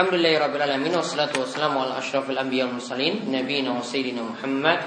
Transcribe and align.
Alhamdulillahirrabbilalamin 0.00 0.96
Wassalatu 0.96 1.44
wassalamu 1.44 1.84
ala 1.84 2.00
ashrafil 2.00 2.40
anbiya 2.40 2.64
mursalin 2.64 3.20
Nabiina 3.28 3.76
wa 3.76 3.84
sayyidina 3.84 4.24
Muhammad 4.24 4.80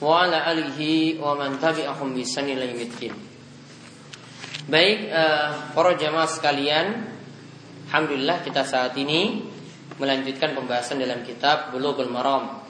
Wa 0.00 0.24
ala 0.24 0.40
alihi 0.48 1.20
wa 1.20 1.36
man 1.36 1.60
tabi'ahum 1.60 2.16
bisani 2.16 2.56
laymiddin 2.56 3.12
Baik, 4.72 5.12
uh, 5.12 5.76
para 5.76 6.00
jamaah 6.00 6.24
sekalian 6.24 7.12
Alhamdulillah 7.92 8.40
kita 8.40 8.64
saat 8.64 8.96
ini 8.96 9.52
Melanjutkan 10.00 10.56
pembahasan 10.56 11.04
dalam 11.04 11.20
kitab 11.20 11.68
Bulughul 11.68 12.08
Maram. 12.08 12.64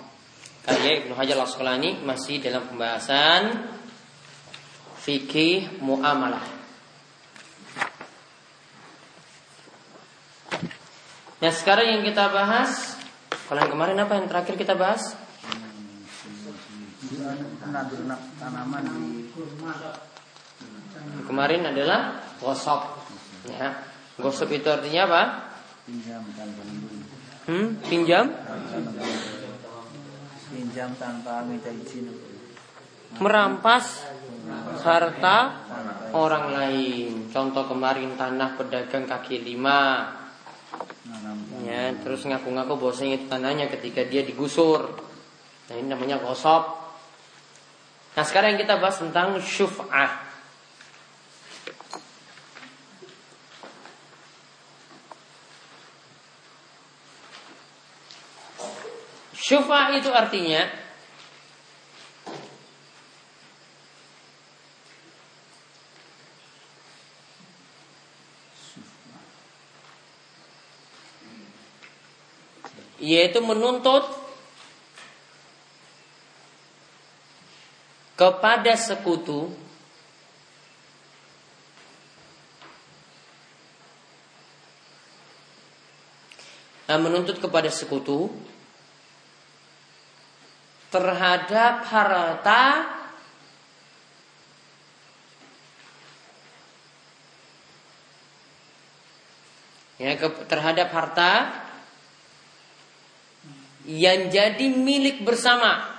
Karya 0.67 1.07
Ibnu 1.07 1.14
Hajar 1.14 1.39
Al-Asqalani 1.39 2.03
Masih 2.03 2.43
dalam 2.43 2.67
pembahasan 2.67 3.71
Fikih 4.99 5.79
Mu'amalah 5.79 6.54
Nah 11.44 11.53
sekarang 11.53 11.93
yang 11.93 12.03
kita 12.08 12.32
bahas 12.32 12.96
Kalau 13.44 13.61
yang 13.61 13.68
kemarin 13.68 14.00
apa 14.00 14.16
yang 14.16 14.32
terakhir 14.32 14.57
kita 14.57 14.72
bahas? 14.80 15.12
tanaman 18.40 18.85
Kemarin 21.29 21.68
adalah 21.68 22.25
gosok 22.40 22.80
ya. 23.52 23.76
Gosok 24.16 24.57
itu 24.57 24.72
artinya 24.72 25.04
apa? 25.04 25.22
pinjam 25.85 26.25
tanpa 26.32 26.64
Hmm? 27.44 27.76
Pinjam? 27.85 28.24
pinjam 30.49 30.90
tanpa 30.96 31.44
minta 31.44 31.68
izin 31.68 32.08
Merampas 33.20 34.00
harta 34.80 35.61
orang 36.16 36.56
lain 36.56 37.28
Contoh 37.28 37.69
kemarin 37.69 38.16
tanah 38.16 38.56
pedagang 38.56 39.04
kaki 39.04 39.44
lima 39.44 40.23
ya 41.64 41.92
terus 42.00 42.24
ngaku-ngaku 42.24 42.80
bahwasanya 42.80 43.14
itu 43.20 43.27
tanahnya 43.28 43.66
ketika 43.69 44.05
dia 44.08 44.24
digusur. 44.24 44.88
Nah 45.69 45.74
ini 45.77 45.88
namanya 45.88 46.20
gosok 46.20 46.84
nah 48.14 48.22
sekarang 48.22 48.55
kita 48.55 48.78
bahas 48.78 49.02
tentang 49.02 49.42
syuf'ah. 49.42 50.22
Syuf'ah 59.34 59.98
itu 59.98 60.14
artinya 60.14 60.83
yaitu 73.05 73.44
menuntut 73.44 74.00
kepada 78.16 78.72
sekutu 78.80 79.52
nah, 86.88 86.97
menuntut 86.97 87.36
kepada 87.36 87.69
sekutu 87.69 88.32
terhadap 90.88 91.84
harta 91.84 92.64
ya 100.00 100.16
terhadap 100.48 100.88
harta 100.88 101.63
yang 103.84 104.33
jadi 104.33 104.67
milik 104.72 105.25
bersama 105.25 105.95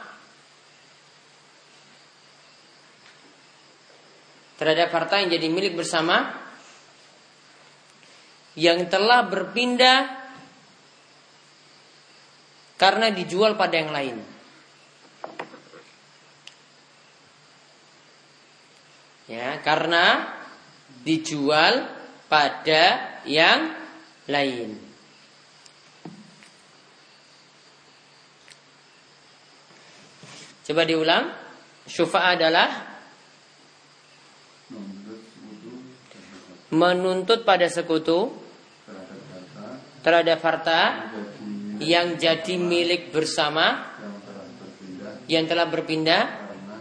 terhadap 4.55 4.89
harta 4.89 5.21
yang 5.21 5.29
jadi 5.29 5.47
milik 5.51 5.75
bersama 5.75 6.31
yang 8.55 8.87
telah 8.87 9.27
berpindah 9.27 10.25
karena 12.79 13.11
dijual 13.11 13.59
pada 13.59 13.75
yang 13.75 13.91
lain. 13.91 14.17
Ya, 19.25 19.57
karena 19.65 20.37
dijual 21.01 21.89
pada 22.29 23.19
yang 23.25 23.73
lain. 24.29 24.84
Coba 30.65 30.81
diulang. 30.83 31.25
Syufa 31.85 32.33
adalah 32.33 32.69
menuntut 36.73 37.45
pada 37.45 37.69
sekutu 37.69 38.33
terhadap 40.01 40.41
harta 40.41 41.13
yang 41.77 42.17
jadi 42.17 42.57
milik 42.57 43.13
bersama 43.13 43.93
yang 45.29 45.45
telah 45.45 45.69
berpindah 45.69 46.23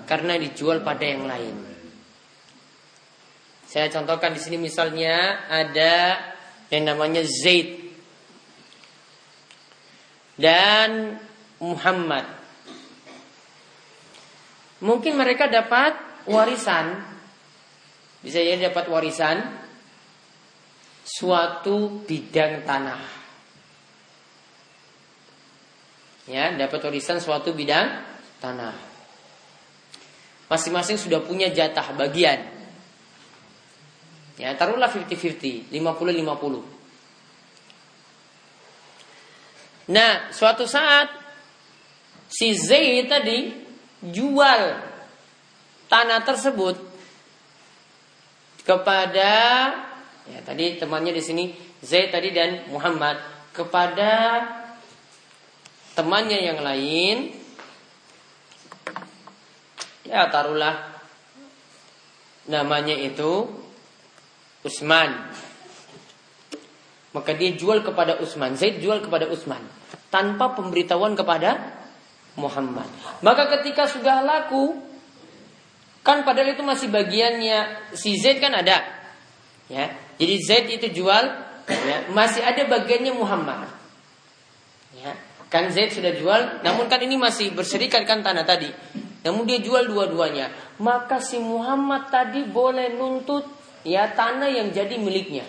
karena 0.09 0.37
dijual 0.41 0.81
pada 0.81 1.05
yang 1.05 1.25
lain. 1.29 1.57
Saya 3.65 3.89
contohkan 3.91 4.37
di 4.37 4.41
sini 4.41 4.61
misalnya 4.61 5.49
ada 5.49 6.21
yang 6.69 6.85
namanya 6.89 7.25
Zaid 7.25 7.91
dan 10.39 11.19
Muhammad. 11.59 12.29
Mungkin 14.85 15.17
mereka 15.17 15.49
dapat 15.49 15.97
warisan, 16.29 17.01
bisa 18.21 18.37
jadi 18.37 18.69
dapat 18.69 18.85
warisan 18.93 19.41
suatu 21.09 22.05
bidang 22.05 22.69
tanah. 22.69 23.01
Ya, 26.29 26.53
dapat 26.53 26.85
warisan 26.85 27.17
suatu 27.17 27.57
bidang 27.57 28.05
tanah. 28.45 28.77
Masing-masing 30.53 31.01
sudah 31.01 31.25
punya 31.25 31.49
jatah 31.49 31.97
bagian. 31.97 32.45
Ya, 34.37 34.53
taruhlah 34.53 34.93
50-50, 34.93 35.73
50-50. 35.73 36.61
Nah, 39.89 40.29
suatu 40.29 40.69
saat 40.69 41.09
si 42.29 42.53
Zaid 42.53 43.09
tadi 43.09 43.64
jual 44.11 44.63
tanah 45.89 46.21
tersebut 46.27 46.77
kepada 48.65 49.33
ya 50.25 50.41
tadi 50.41 50.81
temannya 50.81 51.13
di 51.13 51.23
sini 51.23 51.45
Zaid 51.85 52.09
tadi 52.09 52.33
dan 52.33 52.65
Muhammad 52.73 53.21
kepada 53.53 54.41
temannya 55.93 56.41
yang 56.41 56.65
lain. 56.65 57.17
Ya 60.09 60.29
taruhlah 60.33 60.97
namanya 62.49 62.97
itu 62.97 63.53
Usman. 64.65 65.33
Maka 67.13 67.31
dia 67.37 67.53
jual 67.53 67.85
kepada 67.85 68.17
Usman. 68.19 68.57
Zaid 68.57 68.81
jual 68.81 69.05
kepada 69.05 69.29
Usman 69.29 69.61
tanpa 70.09 70.57
pemberitahuan 70.57 71.13
kepada 71.13 71.84
Muhammad. 72.35 72.87
Maka 73.23 73.47
ketika 73.59 73.87
sudah 73.87 74.23
laku, 74.23 74.75
kan 76.03 76.27
padahal 76.27 76.55
itu 76.55 76.63
masih 76.67 76.91
bagiannya 76.91 77.93
si 77.95 78.19
Zaid 78.19 78.43
kan 78.43 78.53
ada, 78.55 78.83
ya. 79.71 79.91
Jadi 80.19 80.35
Zaid 80.43 80.67
itu 80.71 81.03
jual, 81.03 81.25
ya, 81.67 81.97
masih 82.11 82.43
ada 82.43 82.67
bagiannya 82.67 83.13
Muhammad. 83.15 83.71
Ya, 84.95 85.15
kan 85.51 85.71
Zaid 85.71 85.95
sudah 85.95 86.15
jual, 86.15 86.63
namun 86.63 86.87
kan 86.87 87.03
ini 87.03 87.19
masih 87.19 87.55
berserikat 87.55 88.07
kan 88.07 88.23
tanah 88.23 88.47
tadi. 88.47 88.71
Namun 89.25 89.49
dia 89.49 89.59
jual 89.59 89.89
dua-duanya. 89.89 90.53
Maka 90.79 91.17
si 91.19 91.41
Muhammad 91.41 92.13
tadi 92.13 92.45
boleh 92.45 92.93
nuntut 92.93 93.49
ya 93.81 94.13
tanah 94.13 94.53
yang 94.53 94.69
jadi 94.69 95.01
miliknya. 95.01 95.49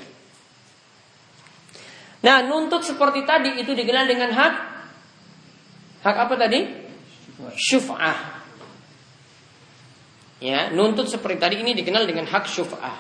Nah, 2.24 2.42
nuntut 2.42 2.82
seperti 2.82 3.22
tadi 3.28 3.60
itu 3.62 3.76
dikenal 3.76 4.10
dengan 4.10 4.32
hak 4.34 4.54
Hak 6.06 6.18
apa 6.30 6.38
tadi? 6.38 6.62
Syuf'ah. 7.58 8.46
Ya, 10.38 10.70
nuntut 10.70 11.10
seperti 11.10 11.42
tadi 11.42 11.56
ini 11.66 11.74
dikenal 11.74 12.06
dengan 12.06 12.30
hak 12.30 12.46
syuf'ah. 12.46 12.94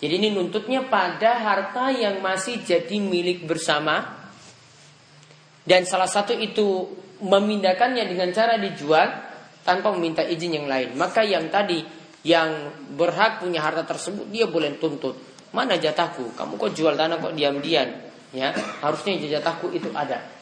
Jadi 0.00 0.16
ini 0.16 0.32
nuntutnya 0.32 0.88
pada 0.88 1.36
harta 1.36 1.92
yang 1.92 2.24
masih 2.24 2.64
jadi 2.64 2.96
milik 2.96 3.44
bersama 3.44 4.16
dan 5.68 5.84
salah 5.84 6.08
satu 6.08 6.32
itu 6.32 6.88
memindahkannya 7.20 8.08
dengan 8.08 8.32
cara 8.32 8.56
dijual 8.56 9.12
tanpa 9.60 9.92
meminta 9.92 10.24
izin 10.24 10.56
yang 10.56 10.66
lain. 10.72 10.96
Maka 10.96 11.20
yang 11.20 11.52
tadi 11.52 11.84
yang 12.24 12.72
berhak 12.96 13.44
punya 13.44 13.60
harta 13.60 13.84
tersebut 13.84 14.32
dia 14.32 14.48
boleh 14.48 14.80
tuntut. 14.80 15.20
Mana 15.52 15.76
jatahku? 15.76 16.32
Kamu 16.32 16.56
kok 16.56 16.72
jual 16.72 16.96
tanah 16.96 17.20
kok 17.20 17.36
diam-diam? 17.36 18.08
Ya, 18.32 18.56
harusnya 18.80 19.20
ijazah 19.20 19.60
itu 19.68 19.92
ada. 19.92 20.39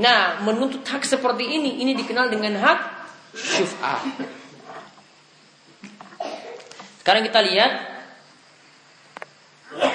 Nah, 0.00 0.40
menuntut 0.40 0.80
hak 0.88 1.04
seperti 1.04 1.44
ini, 1.44 1.84
ini 1.84 1.92
dikenal 1.92 2.32
dengan 2.32 2.56
hak 2.56 2.80
syuf'ah. 3.36 4.00
Sekarang 7.02 7.26
kita 7.28 7.40
lihat 7.44 7.72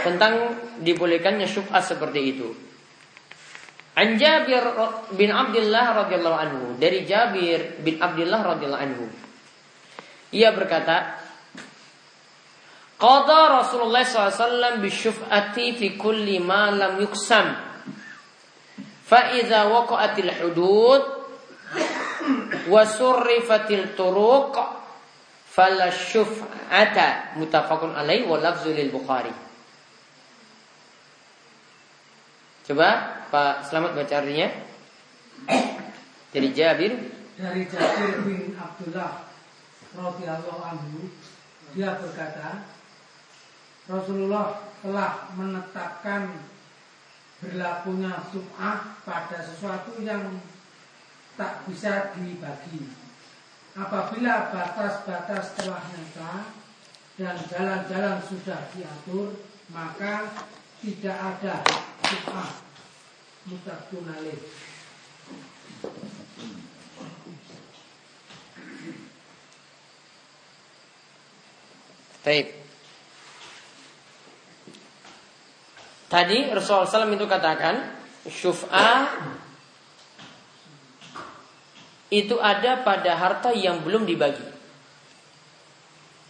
tentang 0.05 0.59
dibolehkannya 0.83 1.49
syuf'ah 1.49 1.81
seperti 1.81 2.19
itu. 2.21 2.47
An 3.97 4.21
Jabir 4.21 4.61
bin 5.17 5.33
Abdullah 5.33 6.05
radhiyallahu 6.05 6.37
anhu 6.37 6.63
dari 6.77 7.01
Jabir 7.01 7.81
bin 7.81 7.97
Abdullah 7.97 8.53
radhiyallahu 8.53 8.83
anhu. 8.85 9.05
Ia 10.29 10.53
berkata, 10.53 11.17
Qada 12.97 13.61
Rasulullah 13.61 14.01
SAW 14.01 14.81
bisyuf'ati 14.81 15.77
fi 15.77 15.87
kulli 15.97 16.37
ma 16.41 16.69
lam 16.73 16.97
yuksam. 17.01 17.66
Fa 19.07 19.31
idza 19.39 19.71
waqa'atil 19.71 20.31
hudud 20.43 21.03
wa 22.67 22.81
surrifatil 22.83 23.95
turuq 23.95 24.51
fala 25.47 25.87
muttafaqun 27.39 27.95
alaih 27.95 28.27
wa 28.27 28.35
lafzu 28.43 28.75
lil 28.75 28.91
Bukhari. 28.91 29.31
Coba 32.67 33.23
Pak 33.31 33.63
Selamat 33.71 33.95
baca 33.95 34.13
artinya. 34.19 34.51
Dari 36.35 36.51
Jabir 36.51 36.91
dari 37.37 37.69
Jabir 37.69 38.25
bin 38.25 38.57
Abdullah 38.57 39.29
radhiyallahu 39.93 40.61
anhu 40.65 41.05
dia 41.77 41.93
berkata 42.01 42.65
Rasulullah 43.85 44.57
telah 44.81 45.29
menetapkan 45.37 46.33
berlakunya 47.41 48.17
sum'ah 48.33 49.01
pada 49.05 49.37
sesuatu 49.45 50.01
yang 50.01 50.41
tak 51.37 51.69
bisa 51.69 52.17
dibagi. 52.17 52.89
Apabila 53.77 54.49
batas-batas 54.49 55.53
telah 55.53 55.85
nyata 55.93 56.33
dan 57.21 57.37
jalan-jalan 57.45 58.17
sudah 58.25 58.73
diatur, 58.73 59.37
maka 59.69 60.33
tidak 60.81 61.17
ada 61.17 61.61
sum'ah 62.09 62.51
mutabun 63.45 64.09
Taib. 72.27 72.66
Tadi 76.07 76.47
Rasulullah 76.47 76.87
SAW 76.87 77.19
itu 77.19 77.27
katakan 77.27 77.75
syuf'ah 78.23 79.11
itu 82.07 82.39
ada 82.39 82.79
pada 82.87 83.11
harta 83.19 83.51
yang 83.51 83.83
belum 83.83 84.07
dibagi. 84.07 84.47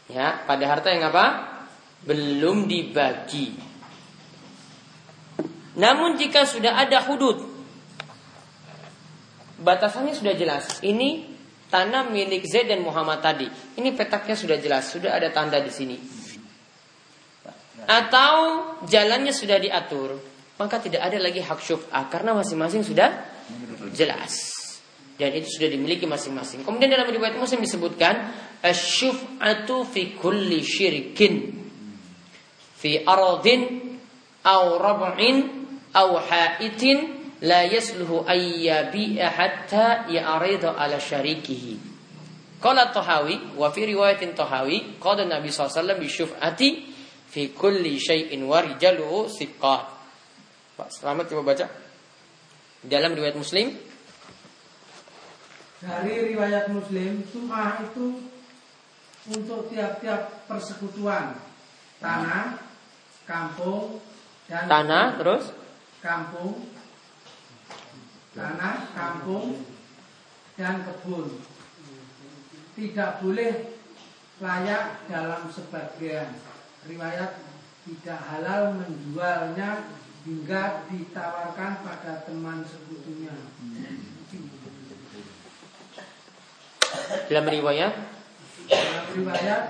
Ya, 0.09 0.41
pada 0.50 0.65
harta 0.65 0.89
yang 0.89 1.13
apa? 1.13 1.25
Belum 2.01 2.65
dibagi. 2.65 3.53
Namun 5.77 6.18
jika 6.18 6.50
sudah 6.50 6.81
ada 6.81 7.06
hudud, 7.06 7.45
batasannya 9.62 10.18
sudah 10.18 10.33
jelas. 10.33 10.81
Ini 10.81 11.38
tanah 11.69 12.09
milik 12.09 12.50
Zaid 12.50 12.73
dan 12.73 12.81
Muhammad 12.81 13.21
tadi. 13.21 13.45
Ini 13.77 13.94
petaknya 13.94 14.33
sudah 14.33 14.57
jelas, 14.57 14.89
sudah 14.89 15.13
ada 15.13 15.30
tanda 15.30 15.62
di 15.62 15.69
sini 15.69 15.97
atau 17.87 18.35
jalannya 18.83 19.31
sudah 19.31 19.57
diatur, 19.63 20.19
maka 20.59 20.83
tidak 20.83 21.07
ada 21.07 21.17
lagi 21.23 21.39
hak 21.39 21.59
syuf'ah 21.63 22.11
karena 22.11 22.35
masing-masing 22.35 22.83
sudah 22.83 23.09
jelas. 23.95 24.53
Dan 25.17 25.33
itu 25.33 25.49
sudah 25.57 25.71
dimiliki 25.71 26.05
masing-masing. 26.05 26.61
Kemudian 26.61 26.93
dalam 26.93 27.09
riwayat 27.09 27.39
Muslim 27.41 27.65
disebutkan 27.65 28.29
asyuf'atu 28.61 29.87
fi 29.89 30.13
kulli 30.13 30.61
syirkin 30.61 31.57
fi 32.77 33.01
aradin 33.01 33.97
aw 34.45 34.77
rab'in 34.77 35.37
aw 35.97 36.09
ha'itin 36.21 37.17
la 37.41 37.65
yasluhu 37.65 38.29
ayyabi'a 38.29 39.25
hatta 39.25 40.05
ya'rida 40.05 40.77
ala 40.77 41.01
syarikihi. 41.01 41.97
Qala 42.61 42.89
Tahawi 42.89 43.57
wa 43.57 43.69
fi 43.73 43.89
riwayatin 43.89 44.33
Tahawi 44.33 45.01
qala 45.01 45.25
Nabi 45.25 45.49
sallallahu 45.49 45.69
alaihi 45.69 45.81
wasallam 45.81 45.99
bi 46.01 46.09
syuf'ati 46.09 46.69
fi 47.37 47.53
kulli 47.53 48.01
syai'in 48.01 48.49
wa 48.49 48.65
rijaluhu 48.65 49.29
siqat. 49.29 49.85
Pak 50.73 50.89
Selamat 50.89 51.29
coba 51.29 51.53
baca. 51.53 51.69
Dalam 52.81 53.13
riwayat 53.13 53.37
Muslim 53.37 53.77
dari 55.77 56.33
riwayat 56.33 56.73
Muslim, 56.73 57.21
sumah 57.29 57.85
itu 57.85 58.25
untuk 59.29 59.69
tiap-tiap 59.69 60.49
persekutuan 60.49 61.37
tanah, 62.01 62.57
kampung 63.29 64.01
dan 64.49 64.65
tanah 64.65 65.21
terus 65.21 65.53
kampung, 66.01 66.65
tanah, 68.33 68.89
kampung 68.97 69.61
dan 70.57 70.81
kebun. 70.81 71.37
Tidak 72.73 73.21
boleh 73.21 73.53
layak 74.41 75.05
dalam 75.05 75.53
sebagian 75.53 76.56
riwayat 76.87 77.31
tidak 77.87 78.19
halal 78.19 78.75
menjualnya 78.75 79.87
hingga 80.27 80.87
ditawarkan 80.91 81.71
pada 81.87 82.13
teman 82.27 82.63
sekutunya. 82.67 83.35
Dalam 87.31 87.47
riwayat 87.47 87.93
Dalam 88.67 89.05
riwayat 89.15 89.63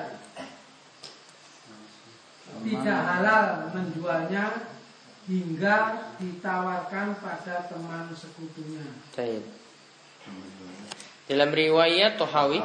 tidak 2.65 2.99
halal 3.05 3.69
menjualnya 3.69 4.73
hingga 5.29 5.77
ditawarkan 6.17 7.07
pada 7.21 7.69
teman 7.69 8.09
sekutunya. 8.17 8.85
Baik. 9.13 9.45
Dalam 11.27 11.49
riwayat 11.53 12.17
Tohawi 12.17 12.59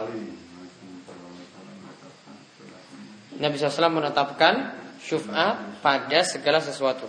Nabi 3.41 3.55
SAW 3.57 3.93
menetapkan 3.93 4.75
syuf'ah 5.01 5.81
pada 5.81 6.21
segala 6.27 6.59
sesuatu. 6.61 7.09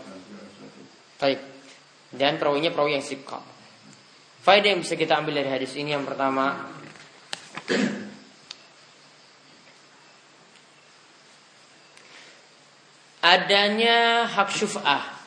Baik. 1.20 1.40
Dan 2.14 2.38
perawinya 2.38 2.70
perawi 2.70 3.00
yang 3.00 3.06
sikap. 3.06 3.42
Faedah 4.44 4.76
yang 4.76 4.84
bisa 4.84 5.00
kita 5.00 5.18
ambil 5.18 5.40
dari 5.40 5.50
hadis 5.50 5.72
ini 5.80 5.96
yang 5.96 6.04
pertama 6.04 6.68
adanya 13.24 14.28
hak 14.28 14.52
syuf'ah 14.52 15.24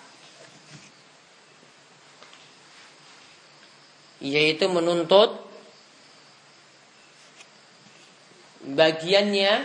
yaitu 4.20 4.68
menuntut 4.68 5.32
bagiannya 8.68 9.64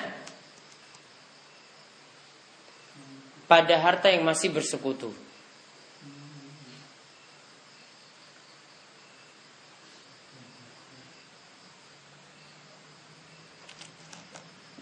pada 3.51 3.75
harta 3.83 4.07
yang 4.07 4.23
masih 4.23 4.55
bersekutu. 4.55 5.11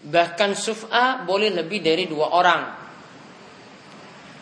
Bahkan 0.06 0.54
suf'a 0.54 1.26
boleh 1.26 1.50
lebih 1.50 1.82
dari 1.82 2.06
dua 2.06 2.30
orang. 2.30 2.62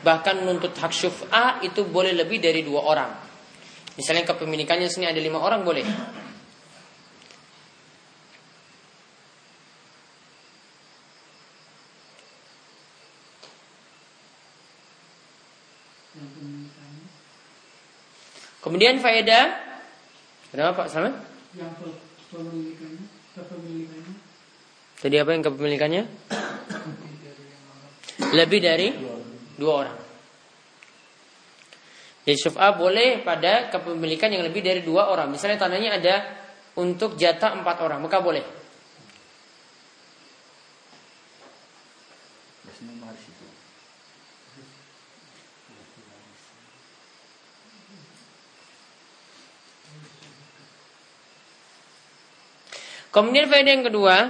Bahkan 0.03 0.43
menuntut 0.43 0.75
hak 0.75 0.91
suf'a 0.91 1.63
itu 1.63 1.87
boleh 1.87 2.11
lebih 2.11 2.43
dari 2.43 2.67
dua 2.67 2.83
orang. 2.83 3.11
Misalnya 3.95 4.27
kepemilikannya 4.27 4.91
sini 4.91 5.07
ada 5.07 5.23
lima 5.23 5.39
orang 5.39 5.63
boleh. 5.63 5.87
Kemudian 18.77 19.01
faedah 19.01 19.57
Kenapa 20.53 20.85
Pak 20.85 20.87
Sama? 20.93 21.09
Yang 21.57 21.97
kepemilikannya, 22.29 23.05
kepemilikannya. 23.33 24.13
Tadi 25.01 25.15
apa 25.17 25.29
yang 25.33 25.43
kepemilikannya? 25.49 26.03
Lebih 28.37 28.59
dari 28.61 28.93
dua 29.57 29.73
orang. 29.81 29.97
Jadi 32.21 32.37
syuf'a 32.37 32.77
boleh 32.77 33.25
pada 33.25 33.73
kepemilikan 33.73 34.29
yang 34.29 34.45
lebih 34.45 34.61
dari 34.61 34.85
dua 34.85 35.09
orang. 35.09 35.33
Misalnya 35.33 35.57
tanahnya 35.57 35.97
ada 35.97 36.15
untuk 36.77 37.17
jatah 37.17 37.57
empat 37.57 37.81
orang, 37.81 37.97
maka 38.05 38.21
boleh. 38.21 38.45
Kemudian 53.17 53.49
faedah 53.49 53.73
yang 53.73 53.81
kedua, 53.89 54.29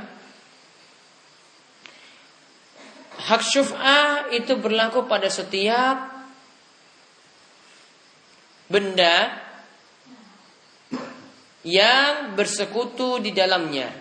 hak 3.20 3.44
syuf'ah 3.44 4.32
itu 4.32 4.56
berlaku 4.56 5.03
pada 5.12 5.27
setiap 5.27 6.08
benda 8.72 9.44
yang 11.67 12.32
bersekutu 12.39 13.20
di 13.20 13.36
dalamnya. 13.36 13.91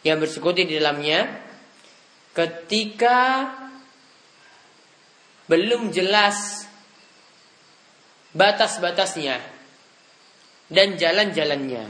Yang 0.00 0.18
bersekutu 0.24 0.64
di 0.64 0.80
dalamnya 0.80 1.28
ketika 2.32 3.52
belum 5.44 5.92
jelas 5.92 6.69
batas-batasnya 8.34 9.40
dan 10.70 10.94
jalan-jalannya. 10.94 11.84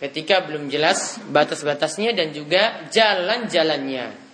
Ketika 0.00 0.48
belum 0.48 0.72
jelas 0.72 1.20
batas-batasnya 1.28 2.16
dan 2.16 2.32
juga 2.32 2.88
jalan-jalannya. 2.88 4.32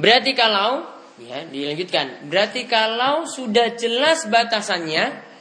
Berarti 0.00 0.32
kalau 0.32 0.88
ya 1.20 1.44
dilanjutkan. 1.44 2.24
Berarti 2.26 2.64
kalau 2.64 3.28
sudah 3.28 3.76
jelas 3.76 4.24
batasannya 4.26 5.34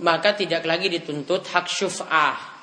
maka 0.00 0.34
tidak 0.34 0.64
lagi 0.64 0.88
dituntut 0.90 1.44
hak 1.48 1.68
syuf'ah. 1.68 2.53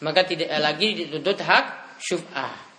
Maka 0.00 0.24
tidak 0.24 0.48
lagi 0.60 0.96
dituntut 1.04 1.38
hak 1.40 1.96
syuf'ah. 2.00 2.69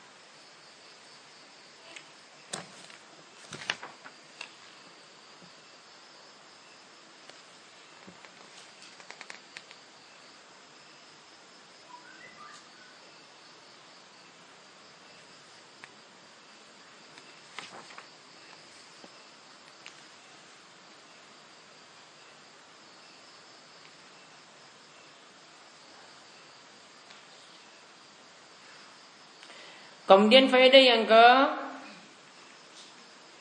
Kemudian 30.12 30.52
faedah 30.52 30.84
yang 30.84 31.08
ke 31.08 31.26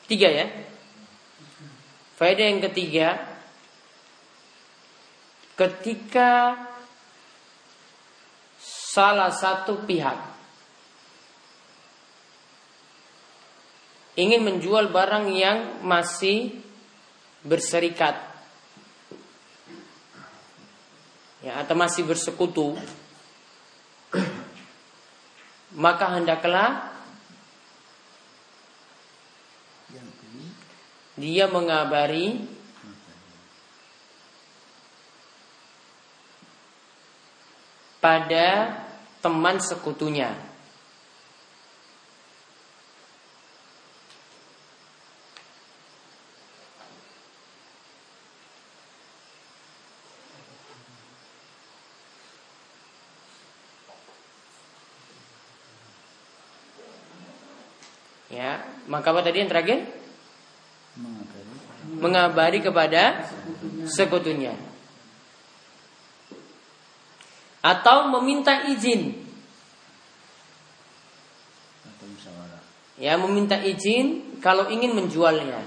tiga 0.07 0.31
ya. 0.31 0.47
Faedah 2.15 2.47
yang 2.47 2.63
ketiga, 2.63 3.19
ketika 5.59 6.55
salah 8.55 9.35
satu 9.35 9.83
pihak 9.83 10.15
ingin 14.15 14.39
menjual 14.39 14.95
barang 14.95 15.27
yang 15.27 15.83
masih 15.83 16.55
berserikat 17.43 18.15
ya 21.43 21.59
atau 21.67 21.75
masih 21.75 22.07
bersekutu 22.07 22.79
maka 25.81 26.13
hendaklah 26.13 26.93
dia 31.17 31.49
mengabari 31.49 32.45
pada 38.01 38.77
teman 39.21 39.61
sekutunya. 39.61 40.33
Ya, 58.31 58.63
maka 59.01 59.17
apa 59.17 59.25
tadi 59.25 59.41
yang 59.41 59.49
terakhir? 59.49 59.81
Mengabari. 60.93 61.53
Mengabari 61.97 62.59
kepada 62.61 63.25
sekutunya. 63.89 64.53
Atau 67.65 68.13
meminta 68.13 68.69
izin. 68.69 69.25
Ya, 73.01 73.17
meminta 73.17 73.57
izin 73.57 74.37
kalau 74.37 74.69
ingin 74.69 74.93
menjualnya. 74.93 75.65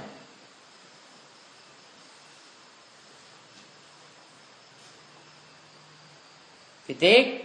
Titik. 6.87 7.43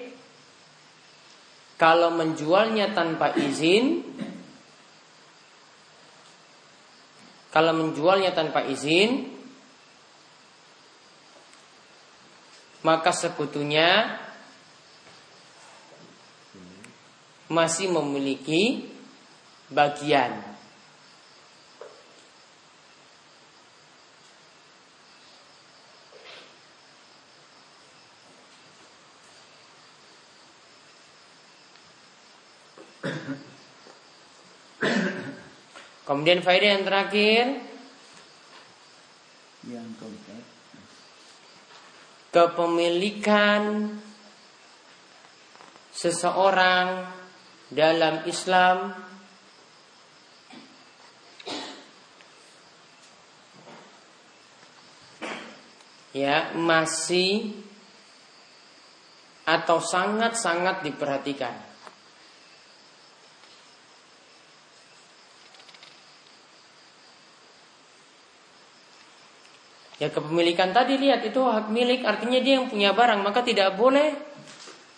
Kalau 1.80 2.14
menjualnya 2.14 2.92
tanpa 2.92 3.34
izin, 3.40 4.04
kalau 7.60 7.76
menjualnya 7.76 8.32
tanpa 8.32 8.64
izin, 8.72 9.36
maka 12.88 13.12
sekutunya 13.12 14.16
masih 17.52 17.92
memiliki 17.92 18.88
bagian. 19.68 20.40
Kemudian 36.10 36.42
faedah 36.42 36.70
yang 36.74 36.86
terakhir 36.90 37.62
Yang 39.62 39.90
keempat. 40.02 40.44
kepemilikan 42.34 43.94
seseorang 45.94 47.06
dalam 47.70 48.26
Islam 48.26 48.98
ya 56.18 56.58
masih 56.58 57.54
atau 59.46 59.78
sangat-sangat 59.78 60.82
diperhatikan. 60.82 61.69
Ya 70.00 70.08
kepemilikan 70.08 70.72
tadi 70.72 70.96
lihat 70.96 71.28
itu 71.28 71.44
hak 71.44 71.68
milik 71.68 72.08
artinya 72.08 72.40
dia 72.40 72.56
yang 72.64 72.72
punya 72.72 72.96
barang 72.96 73.20
maka 73.20 73.44
tidak 73.44 73.76
boleh 73.76 74.16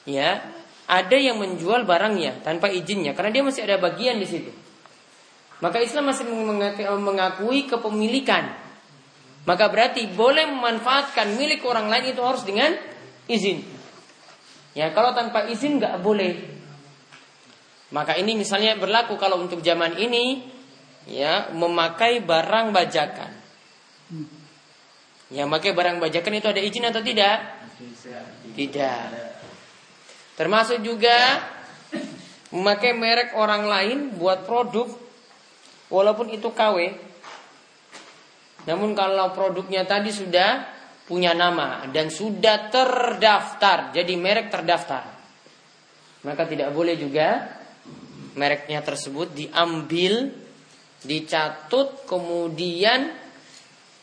ya 0.05 0.46
ada 0.86 1.17
yang 1.17 1.41
menjual 1.41 1.89
barangnya 1.89 2.46
tanpa 2.46 2.70
izinnya 2.70 3.17
karena 3.17 3.34
dia 3.34 3.43
masih 3.46 3.62
ada 3.65 3.81
bagian 3.81 4.22
di 4.22 4.27
situ. 4.29 4.51
Maka 5.62 5.77
Islam 5.81 6.10
masih 6.10 6.25
mengakui 6.98 7.70
kepemilikan. 7.70 8.50
Maka 9.46 9.70
berarti 9.70 10.10
boleh 10.10 10.50
memanfaatkan 10.50 11.38
milik 11.38 11.65
orang 11.65 11.89
lain 11.89 12.13
itu 12.13 12.22
harus 12.22 12.46
dengan 12.46 12.74
izin. 13.25 13.62
Ya 14.74 14.89
kalau 14.93 15.13
tanpa 15.17 15.50
izin 15.50 15.81
nggak 15.81 16.01
boleh. 16.01 16.34
Maka 17.93 18.17
ini 18.17 18.38
misalnya 18.38 18.77
berlaku 18.77 19.17
kalau 19.22 19.41
untuk 19.41 19.62
zaman 19.62 19.98
ini 19.98 20.46
ya 21.10 21.50
memakai 21.53 22.22
barang 22.22 22.74
bajakan. 22.74 23.31
Ya 25.32 25.48
memakai 25.48 25.72
barang 25.72 26.04
bajakan 26.04 26.44
itu 26.44 26.48
ada 26.52 26.60
izin 26.60 26.92
atau 26.92 27.00
tidak? 27.00 27.40
Tidak. 28.52 29.04
Termasuk 30.36 30.84
juga 30.84 31.40
memakai 32.52 32.92
merek 32.92 33.32
orang 33.40 33.64
lain 33.64 33.98
buat 34.20 34.44
produk 34.44 34.92
walaupun 35.88 36.36
itu 36.36 36.52
KW. 36.52 37.00
Namun 38.68 38.92
kalau 38.94 39.32
produknya 39.32 39.88
tadi 39.88 40.12
sudah 40.12 40.68
punya 41.08 41.32
nama 41.32 41.88
dan 41.90 42.12
sudah 42.12 42.70
terdaftar, 42.70 43.96
jadi 43.96 44.14
merek 44.20 44.54
terdaftar, 44.54 45.08
maka 46.28 46.44
tidak 46.46 46.70
boleh 46.76 46.94
juga 47.00 47.58
mereknya 48.38 48.80
tersebut 48.86 49.34
diambil, 49.34 50.30
dicatut, 51.02 52.06
kemudian 52.06 53.21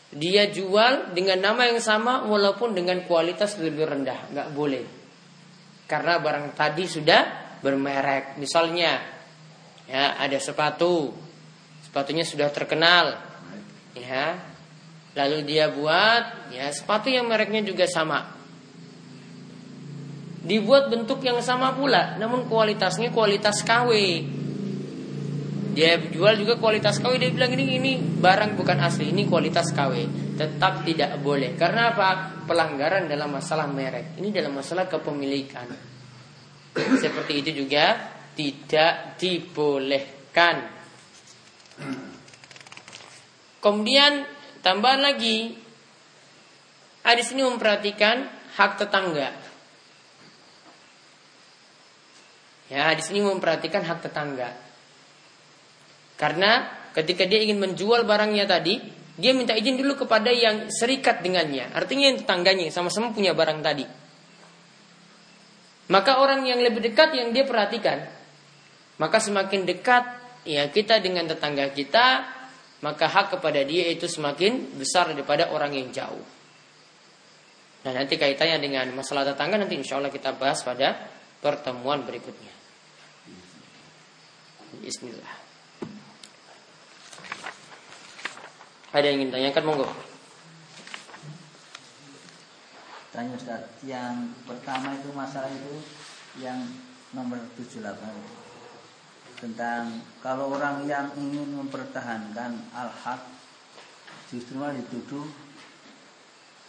dia 0.09 0.49
jual 0.49 1.13
dengan 1.13 1.37
nama 1.41 1.69
yang 1.69 1.81
sama 1.81 2.25
walaupun 2.25 2.73
dengan 2.73 3.05
kualitas 3.05 3.57
lebih 3.61 3.85
rendah, 3.85 4.33
nggak 4.33 4.49
boleh. 4.53 4.85
Karena 5.85 6.17
barang 6.21 6.53
tadi 6.53 6.85
sudah 6.85 7.21
bermerek. 7.61 8.37
Misalnya, 8.37 9.01
ya 9.89 10.17
ada 10.17 10.37
sepatu, 10.37 11.13
sepatunya 11.85 12.25
sudah 12.25 12.49
terkenal, 12.53 13.17
ya 13.97 14.49
Lalu 15.17 15.37
dia 15.43 15.73
buat 15.73 16.53
ya 16.53 16.69
sepatu 16.69 17.09
yang 17.09 17.25
mereknya 17.25 17.65
juga 17.65 17.89
sama. 17.89 18.37
Dibuat 20.39 20.87
bentuk 20.87 21.19
yang 21.25 21.43
sama 21.43 21.75
pula, 21.75 22.15
namun 22.15 22.47
kualitasnya 22.47 23.11
kualitas 23.11 23.59
KW. 23.65 23.91
Dia 25.73 26.01
jual 26.01 26.39
juga 26.39 26.57
kualitas 26.57 26.97
KW, 26.97 27.21
dia 27.21 27.31
bilang 27.31 27.53
ini 27.53 27.77
ini 27.77 27.91
barang 27.99 28.57
bukan 28.57 28.77
asli, 28.81 29.13
ini 29.13 29.29
kualitas 29.29 29.69
KW. 29.71 29.93
Tetap 30.35 30.83
tidak 30.83 31.21
boleh. 31.21 31.53
Karena 31.55 31.93
apa? 31.93 32.41
Pelanggaran 32.47 33.05
dalam 33.05 33.29
masalah 33.29 33.69
merek. 33.69 34.17
Ini 34.17 34.29
dalam 34.33 34.57
masalah 34.57 34.89
kepemilikan. 34.89 35.67
Seperti 37.03 37.45
itu 37.45 37.65
juga 37.65 37.95
tidak 38.33 39.19
dibolehkan. 39.19 40.55
Kemudian 43.59 44.39
Tambahan 44.59 44.99
lagi, 44.99 45.55
hadis 47.07 47.31
ini 47.31 47.47
memperhatikan 47.47 48.27
hak 48.59 48.71
tetangga. 48.75 49.31
Ya, 52.67 52.91
hadis 52.91 53.07
ini 53.09 53.23
memperhatikan 53.23 53.87
hak 53.87 54.03
tetangga. 54.03 54.51
Karena 56.19 56.67
ketika 56.91 57.23
dia 57.23 57.39
ingin 57.39 57.63
menjual 57.63 58.03
barangnya 58.03 58.43
tadi, 58.43 58.75
dia 59.15 59.31
minta 59.31 59.55
izin 59.55 59.79
dulu 59.79 60.03
kepada 60.03 60.27
yang 60.35 60.67
serikat 60.67 61.23
dengannya. 61.23 61.71
Artinya 61.71 62.11
yang 62.11 62.19
tetangganya 62.19 62.67
sama-sama 62.71 63.15
punya 63.15 63.31
barang 63.31 63.63
tadi. 63.63 63.87
Maka 65.89 66.19
orang 66.21 66.43
yang 66.43 66.59
lebih 66.59 66.83
dekat 66.83 67.15
yang 67.15 67.31
dia 67.31 67.47
perhatikan. 67.47 68.03
Maka 68.99 69.17
semakin 69.23 69.63
dekat 69.63 70.03
ya 70.43 70.67
kita 70.67 70.99
dengan 70.99 71.23
tetangga 71.25 71.71
kita, 71.71 72.27
maka 72.83 73.07
hak 73.07 73.39
kepada 73.39 73.63
dia 73.63 73.87
itu 73.91 74.05
semakin 74.07 74.75
besar 74.75 75.15
daripada 75.15 75.51
orang 75.55 75.71
yang 75.71 75.87
jauh. 75.89 76.23
Nah 77.79 77.91
nanti 77.95 78.19
kaitannya 78.19 78.59
dengan 78.59 78.91
masalah 78.91 79.23
tetangga 79.23 79.55
nanti 79.55 79.79
insya 79.79 79.99
Allah 79.99 80.11
kita 80.11 80.35
bahas 80.35 80.59
pada 80.67 80.99
pertemuan 81.39 82.03
berikutnya. 82.03 82.51
Bismillah. 84.83 85.48
Ada 88.89 89.05
yang 89.05 89.21
ingin 89.21 89.29
tanyakan 89.29 89.63
monggo? 89.69 89.87
Tanya 93.13 93.37
Ustaz, 93.37 93.61
yang 93.85 94.33
pertama 94.49 94.97
itu 94.97 95.13
masalah 95.13 95.49
itu 95.49 95.77
yang 96.41 96.57
nomor 97.13 97.37
78 97.53 97.85
tentang 99.37 100.03
kalau 100.25 100.51
orang 100.57 100.89
yang 100.89 101.05
ingin 101.15 101.53
mempertahankan 101.53 102.59
al-haq 102.73 103.21
justru 104.27 104.57
malah 104.57 104.73
dituduh 104.73 105.25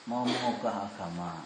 mau 0.04 0.24
mengubah 0.28 0.92
agama. 0.92 1.40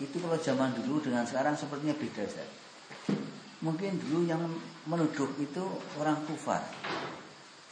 Itu 0.00 0.24
kalau 0.24 0.40
zaman 0.40 0.72
dulu 0.80 1.04
dengan 1.04 1.28
sekarang 1.28 1.52
sepertinya 1.52 1.92
beda 1.92 2.24
Ustaz. 2.24 2.48
Mungkin 3.60 4.00
dulu 4.08 4.24
yang 4.24 4.40
menuduh 4.88 5.28
itu 5.36 5.64
orang 6.00 6.16
kufar. 6.24 6.64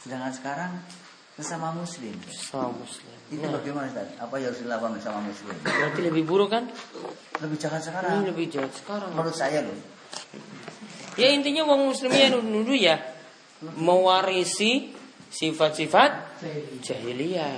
Sedangkan 0.01 0.33
sekarang 0.33 0.71
sesama 1.39 1.73
muslim. 1.73 2.13
Sesama 2.29 2.69
muslim. 2.73 3.13
Itu 3.33 3.45
bagaimana 3.49 3.89
Ustaz? 3.89 4.09
Apa 4.21 4.37
yang 4.37 4.53
harus 4.53 4.61
dilakukan 4.61 4.91
bersama 5.01 5.19
muslim? 5.25 5.55
Berarti 5.65 6.01
lebih 6.05 6.23
buruk 6.27 6.49
kan? 6.53 6.69
Lebih 7.41 7.57
jahat 7.57 7.81
sekarang. 7.81 8.21
Ini 8.21 8.29
lebih 8.29 8.45
jahat 8.53 8.73
sekarang. 8.77 9.09
Menurut 9.17 9.33
saya 9.33 9.65
loh. 9.65 9.77
Ya 11.17 11.29
intinya 11.33 11.65
wong 11.65 11.89
muslimnya 11.93 12.33
nuduh 12.33 12.77
ya 12.77 12.97
mewarisi 13.77 14.93
sifat-sifat 15.29 16.41
jahiliyah. 16.81 17.57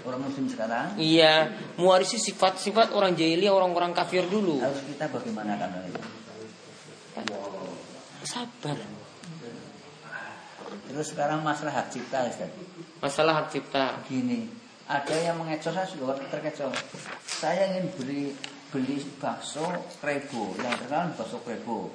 Orang 0.00 0.24
muslim 0.24 0.48
sekarang 0.48 0.96
Iya, 0.96 1.52
mewarisi 1.76 2.16
sifat-sifat 2.16 2.96
orang 2.96 3.14
jahiliyah, 3.14 3.52
orang-orang 3.52 3.92
kafir 3.92 4.24
dulu. 4.26 4.58
harus 4.58 4.80
kita 4.86 5.06
bagaimana 5.12 5.54
kan? 5.60 5.70
Sabar. 8.24 8.78
Terus 10.90 11.14
sekarang 11.14 11.46
masalah 11.46 11.70
hak 11.78 11.94
cipta 11.94 12.26
Ustaz. 12.26 12.50
Masalah 12.98 13.32
hak 13.38 13.54
cipta. 13.54 13.94
Gini, 14.10 14.50
ada 14.90 15.14
yang 15.14 15.38
mengecoh 15.38 15.70
saya 15.70 15.86
sudah 15.86 16.18
terkecoh. 16.18 16.74
Saya 17.22 17.70
ingin 17.70 17.94
beli 17.94 18.34
beli 18.74 18.98
bakso 19.22 19.62
krebo 20.02 20.50
yang 20.58 20.74
terkenal 20.74 21.14
bakso 21.14 21.38
krebo. 21.46 21.94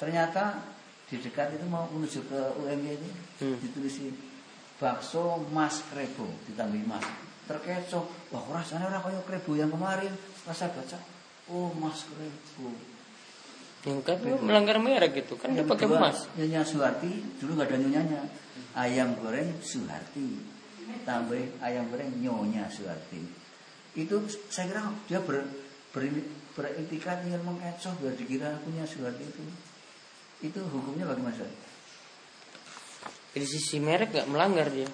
Ternyata 0.00 0.64
di 1.12 1.20
dekat 1.20 1.60
itu 1.60 1.68
mau 1.68 1.84
menuju 1.92 2.24
ke 2.24 2.40
UMY 2.56 2.96
ini 2.96 3.10
Hmm. 3.36 3.60
ditulis 3.60 4.00
bakso 4.80 5.44
mas 5.52 5.84
krebo 5.92 6.24
ditambah 6.48 6.88
mas. 6.88 7.04
Terkecoh, 7.44 8.32
wah 8.32 8.44
rasanya 8.48 8.88
orang 8.88 9.04
kayak 9.12 9.24
krebo 9.28 9.52
yang 9.60 9.68
kemarin. 9.68 10.12
Pas 10.48 10.56
saya 10.56 10.72
baca, 10.72 10.96
oh 11.52 11.68
mas 11.76 12.08
krebo. 12.08 12.72
Yang 13.82 13.98
kan 14.06 14.18
melanggar 14.22 14.78
merek 14.78 15.26
gitu 15.26 15.34
kan 15.34 15.50
dia 15.58 15.66
pakai 15.66 15.90
emas. 15.90 16.30
Nyonya 16.38 16.62
Suharti 16.62 17.10
dulu 17.42 17.58
nggak 17.58 17.66
ada 17.66 17.76
nyonyanya. 17.82 18.20
Ayam 18.78 19.18
goreng 19.18 19.58
Suharti. 19.58 20.38
Tambah 21.02 21.58
ayam 21.58 21.90
goreng 21.90 22.14
nyonya 22.22 22.70
Suharti. 22.70 23.26
Itu 23.98 24.22
saya 24.48 24.70
kira 24.70 24.80
dia 25.10 25.18
ber, 25.18 25.42
ber, 25.90 26.02
berintikat 26.54 27.26
ingin 27.26 27.42
mengecoh 27.42 27.92
biar 27.98 28.14
dikira 28.14 28.54
punya 28.62 28.86
Suharti 28.86 29.26
itu. 29.26 29.42
Itu 30.46 30.62
hukumnya 30.62 31.10
bagaimana? 31.10 31.34
Ustaz? 31.34 31.50
Dari 33.34 33.46
sisi 33.50 33.82
merek 33.82 34.14
nggak 34.14 34.30
melanggar 34.30 34.70
dia. 34.70 34.86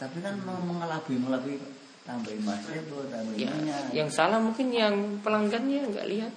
Tapi 0.00 0.24
kan 0.24 0.40
mau 0.48 0.56
mengelabui 0.64 1.16
mengelabui 1.20 1.56
tambah 2.06 2.32
mas 2.46 2.62
itu 2.70 2.96
tambah 3.10 3.34
Ya, 3.34 3.50
yang 3.90 4.08
salah 4.08 4.38
mungkin 4.38 4.70
yang 4.70 5.20
pelanggannya 5.20 5.92
nggak 5.92 6.06
lihat. 6.08 6.32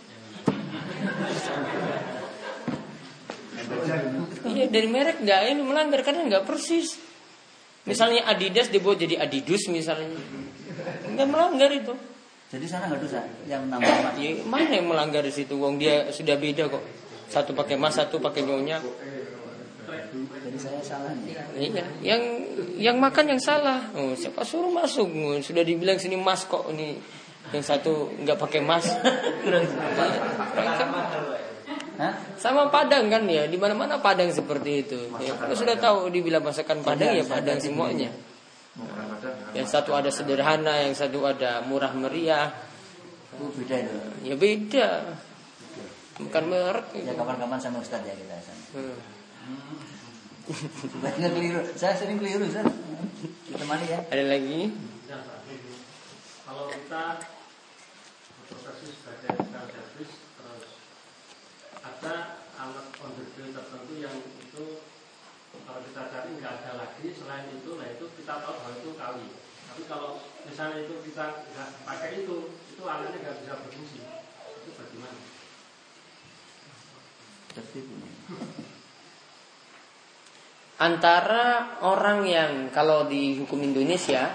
Iya 4.49 4.65
dari 4.67 4.87
merek 4.89 5.23
nggak 5.23 5.39
ini 5.51 5.61
melanggar 5.61 6.01
karena 6.01 6.25
nggak 6.25 6.45
persis. 6.47 6.97
Misalnya 7.87 8.27
Adidas 8.27 8.69
dibuat 8.69 9.01
jadi 9.01 9.17
Adidus 9.17 9.71
misalnya, 9.71 10.13
nggak 11.09 11.27
melanggar 11.27 11.71
itu. 11.73 11.95
Jadi 12.49 12.65
sana 12.65 12.89
nggak 12.89 13.01
dosa 13.01 13.21
yang 13.45 13.65
mas. 13.69 14.17
Ya, 14.17 14.41
mana 14.51 14.69
yang 14.73 14.89
melanggar 14.89 15.21
di 15.21 15.33
situ? 15.33 15.53
Wong 15.57 15.77
dia 15.77 16.09
sudah 16.09 16.33
beda 16.37 16.65
kok. 16.69 16.81
Satu 17.29 17.53
pakai 17.53 17.77
mas, 17.77 17.93
satu 17.93 18.17
pakai 18.17 18.41
nyonya. 18.41 18.81
Jadi 20.19 20.57
saya 20.57 20.81
salah 20.81 21.13
nih. 21.13 21.37
Iya, 21.57 21.85
yang 22.01 22.21
yang 22.77 22.97
makan 22.97 23.37
yang 23.37 23.41
salah. 23.41 23.89
Oh, 23.93 24.17
siapa 24.17 24.41
suruh 24.41 24.73
masuk? 24.73 25.05
Oh, 25.05 25.37
Sudah 25.41 25.61
dibilang 25.61 26.01
sini 26.01 26.17
mas 26.17 26.45
kok 26.49 26.65
ini. 26.73 26.97
Yang 27.49 27.65
satu 27.65 28.13
nggak 28.23 28.37
pakai 28.37 28.61
mas. 28.61 28.85
Hah? 31.99 32.15
Sama 32.39 32.71
Padang 32.71 33.11
kan 33.11 33.27
ya, 33.27 33.43
di 33.43 33.59
mana-mana 33.59 33.99
Padang 33.99 34.31
seperti 34.31 34.87
itu. 34.87 34.99
Ya, 35.19 35.35
kalau 35.35 35.51
sudah 35.51 35.75
tahu 35.75 36.07
dibilang 36.07 36.39
masakan 36.39 36.79
Padang 36.79 37.11
ya 37.11 37.27
Padang 37.27 37.59
semuanya. 37.59 38.07
Yang 39.51 39.67
satu 39.67 39.91
ada 39.91 40.07
sederhana, 40.07 40.79
yang 40.87 40.95
satu 40.95 41.27
ada 41.27 41.59
murah 41.67 41.91
meriah. 41.91 42.55
Oh, 43.35 43.51
beda 43.51 43.75
itu. 43.83 43.95
Ya 44.23 44.35
beda. 44.39 44.87
Bukan 46.23 46.43
merek. 46.47 46.87
Ya 46.95 47.11
kapan-kapan 47.15 47.59
sama 47.59 47.83
Ustadz 47.83 48.07
ya 48.07 48.15
kita. 48.15 48.35
Hmm. 48.75 48.95
Banyak 51.03 51.31
keliru. 51.35 51.61
Saya 51.75 51.93
sering 51.99 52.17
keliru, 52.17 52.47
Ustaz. 52.47 52.67
Ditemani 53.47 53.85
ya. 53.91 53.99
Ada 54.07 54.23
lagi? 54.23 54.71
Kalau 56.47 56.65
kita 56.71 57.03
berprofesi 58.79 58.95
sebagai 58.95 59.35
sales 59.51 59.71
service 59.75 60.15
terus 60.39 60.65
ada 61.83 62.15
alat 62.55 62.87
on-the-bill 63.03 63.51
tertentu 63.51 63.93
yang 63.99 64.15
itu 64.39 64.65
kalau 65.67 65.81
kita 65.83 66.01
cari 66.07 66.29
nggak 66.39 66.53
ada 66.63 66.71
lagi 66.77 67.05
selain 67.11 67.49
itu, 67.51 67.73
nah 67.75 67.87
itu 67.89 68.05
kita 68.21 68.33
tahu 68.37 68.53
bahwa 68.53 68.73
itu 68.77 68.89
kali. 68.93 69.27
Tapi 69.65 69.81
kalau 69.89 70.21
misalnya 70.45 70.85
itu 70.85 70.95
kita 71.09 71.25
nggak 71.41 71.69
pakai 71.89 72.21
itu, 72.23 72.37
itu 72.69 72.81
alatnya 72.85 73.17
nggak 73.17 73.37
bisa 73.41 73.53
berfungsi. 73.65 73.99
Itu 74.61 74.69
bagaimana? 74.77 75.19
Antara 80.79 81.75
orang 81.83 82.19
yang 82.29 82.51
kalau 82.71 83.09
di 83.09 83.41
hukum 83.41 83.59
Indonesia 83.59 84.29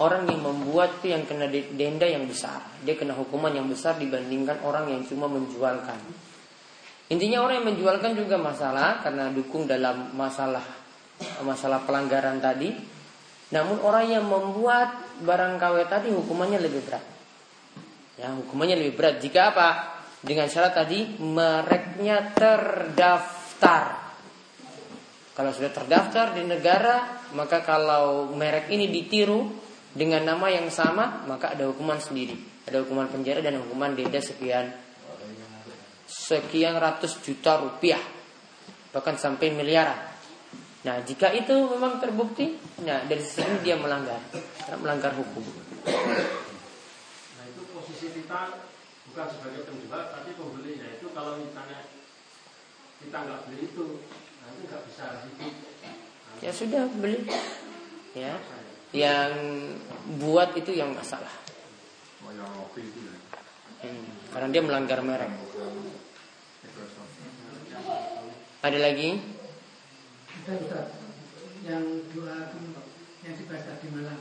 orang 0.00 0.28
yang 0.28 0.44
membuat 0.44 1.00
itu 1.00 1.12
yang 1.12 1.24
kena 1.24 1.48
denda 1.48 2.04
yang 2.04 2.28
besar. 2.28 2.60
Dia 2.84 2.96
kena 2.96 3.16
hukuman 3.16 3.52
yang 3.52 3.68
besar 3.68 3.96
dibandingkan 3.96 4.60
orang 4.64 4.92
yang 4.92 5.02
cuma 5.08 5.28
menjualkan. 5.28 5.96
Intinya 7.06 7.46
orang 7.46 7.62
yang 7.62 7.68
menjualkan 7.70 8.18
juga 8.18 8.36
masalah 8.36 9.00
karena 9.00 9.30
dukung 9.30 9.64
dalam 9.64 10.10
masalah 10.12 10.64
masalah 11.46 11.86
pelanggaran 11.86 12.42
tadi. 12.42 12.74
Namun 13.54 13.78
orang 13.80 14.10
yang 14.10 14.24
membuat 14.26 15.22
barang 15.22 15.54
KW 15.56 15.76
tadi 15.86 16.08
hukumannya 16.10 16.58
lebih 16.58 16.82
berat. 16.82 17.04
Ya, 18.18 18.32
hukumannya 18.34 18.74
lebih 18.74 18.98
berat 18.98 19.22
jika 19.22 19.54
apa? 19.54 19.68
Dengan 20.18 20.50
syarat 20.50 20.74
tadi 20.74 21.20
mereknya 21.22 22.34
terdaftar. 22.34 24.02
Kalau 25.36 25.52
sudah 25.52 25.68
terdaftar 25.68 26.32
di 26.32 26.48
negara, 26.48 27.22
maka 27.36 27.60
kalau 27.60 28.32
merek 28.32 28.72
ini 28.72 28.88
ditiru, 28.88 29.44
dengan 29.96 30.22
nama 30.28 30.46
yang 30.52 30.68
sama 30.68 31.24
maka 31.24 31.56
ada 31.56 31.72
hukuman 31.72 31.96
sendiri. 31.96 32.36
Ada 32.68 32.84
hukuman 32.84 33.08
penjara 33.08 33.40
dan 33.40 33.56
hukuman 33.64 33.96
denda 33.96 34.20
sekian 34.20 34.68
sekian 36.06 36.76
ratus 36.76 37.18
juta 37.24 37.58
rupiah. 37.64 37.98
Bahkan 38.92 39.16
sampai 39.16 39.56
miliaran. 39.56 39.96
Nah 40.84 41.02
jika 41.02 41.32
itu 41.32 41.50
memang 41.50 41.98
terbukti 41.98 42.60
nah 42.84 43.02
dari 43.08 43.24
sini 43.24 43.64
dia 43.64 43.80
melanggar. 43.80 44.20
Melanggar 44.78 45.16
hukum. 45.16 45.42
Nah 45.88 47.44
itu 47.48 47.62
posisi 47.72 48.12
kita 48.12 48.68
bukan 49.10 49.26
sebagai 49.32 49.64
penjual 49.64 50.02
tapi 50.12 50.36
pembeli. 50.36 50.76
Ya 50.76 50.92
itu 51.00 51.08
kalau 51.16 51.40
misalnya 51.40 51.80
kita 53.00 53.16
nggak 53.16 53.40
beli 53.48 53.64
itu 53.64 53.84
nanti 54.44 54.60
nggak 54.68 54.82
bisa 54.92 55.04
hidup 55.24 55.54
ya 56.44 56.52
sudah 56.52 56.84
beli. 57.00 57.24
Ya 58.12 58.36
yang 58.96 59.32
buat 60.16 60.56
itu 60.56 60.72
yang 60.72 60.96
masalah. 60.96 61.32
Hmm, 63.84 64.06
karena 64.32 64.48
dia 64.48 64.62
melanggar 64.64 65.04
merek. 65.04 65.28
Ada 68.64 68.78
lagi? 68.80 69.20
Yang 71.66 71.84
dua 72.16 72.48
yang 73.26 73.34
dibaca 73.36 73.72
di 73.84 73.88
malam. 73.92 74.18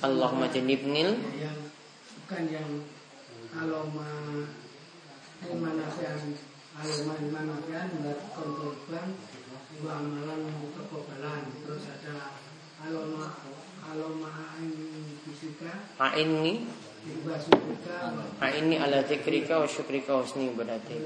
Allahumma 0.00 0.48
jannibnil 0.48 1.20
yang 1.36 1.58
bukan 2.24 2.42
yang 2.48 2.70
aloma 3.52 4.08
iman 5.52 5.74
nafian 5.76 6.32
aloma 6.80 7.12
iman 7.20 7.44
nafian 7.52 7.88
melakukan 8.00 8.48
korban 8.56 9.08
dua 9.76 9.92
amalan 10.00 10.48
kekobalan 10.72 11.42
terus 11.60 11.84
ada 11.92 12.40
aloma 12.88 13.36
A'inni. 15.98 16.54
A'inni 18.38 18.76
ala 18.78 19.02
zikrika 19.02 19.58
wa 19.58 19.66
syukrika 19.66 20.14
wa 20.14 20.22
husni 20.22 20.54
ibadatik 20.54 21.02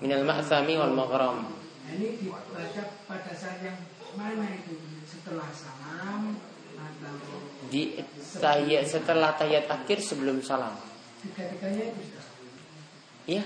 Minal 0.00 0.24
ma'thami 0.24 0.74
wal 0.76 0.92
maghram. 0.92 1.52
Ini 1.86 2.20
dibaca 2.20 2.82
pada 3.08 3.32
saat 3.32 3.64
yang 3.64 3.76
mana 4.16 4.56
itu? 4.56 4.76
Setelah 5.06 5.48
salam 5.54 6.36
atau 6.76 7.16
di 7.72 7.96
tahiyat 8.36 8.84
setelah 8.84 9.32
tahiyat 9.38 9.70
akhir 9.70 10.04
sebelum 10.04 10.44
salam. 10.44 10.76
Tiga-tiganya 11.24 11.94
itu 11.94 12.02
Iya. 13.26 13.42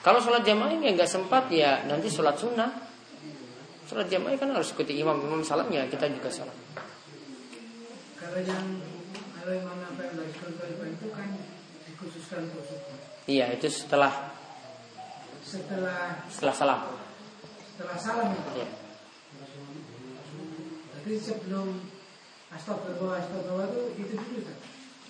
Kalau 0.00 0.22
sholat 0.22 0.46
jamaah 0.46 0.78
ya 0.78 0.94
nggak 0.94 1.10
sempat 1.10 1.50
ya 1.50 1.82
nanti 1.84 2.06
sholat 2.06 2.38
sunnah. 2.38 2.85
Sholat 3.86 4.10
jamaah 4.10 4.34
kan 4.34 4.50
harus 4.50 4.74
ikuti 4.74 4.98
imam 4.98 5.14
imam 5.22 5.46
salamnya 5.46 5.86
kita 5.86 6.10
juga 6.10 6.26
salam. 6.26 6.58
Kalau 8.18 8.42
yang 8.42 8.82
kalau 9.38 9.52
imam 9.54 9.78
apa 9.78 10.02
yang 10.10 10.90
itu 10.90 11.06
kan 11.14 11.28
dikhususkan 11.86 12.50
untuk. 12.50 12.66
Iya 13.30 13.54
itu 13.54 13.70
setelah 13.70 14.34
setelah 15.46 16.26
setelah 16.26 16.54
salam. 16.58 16.80
Setelah 17.78 17.98
salam 18.02 18.28
itu. 18.34 18.50
Iya. 18.58 18.68
Tapi 20.90 21.12
sebelum 21.22 21.68
astagfirullah 22.50 23.22
astagfirullah 23.22 23.66
itu 23.70 23.82
itu 24.02 24.14
dulu 24.18 24.40
kan? 24.50 24.56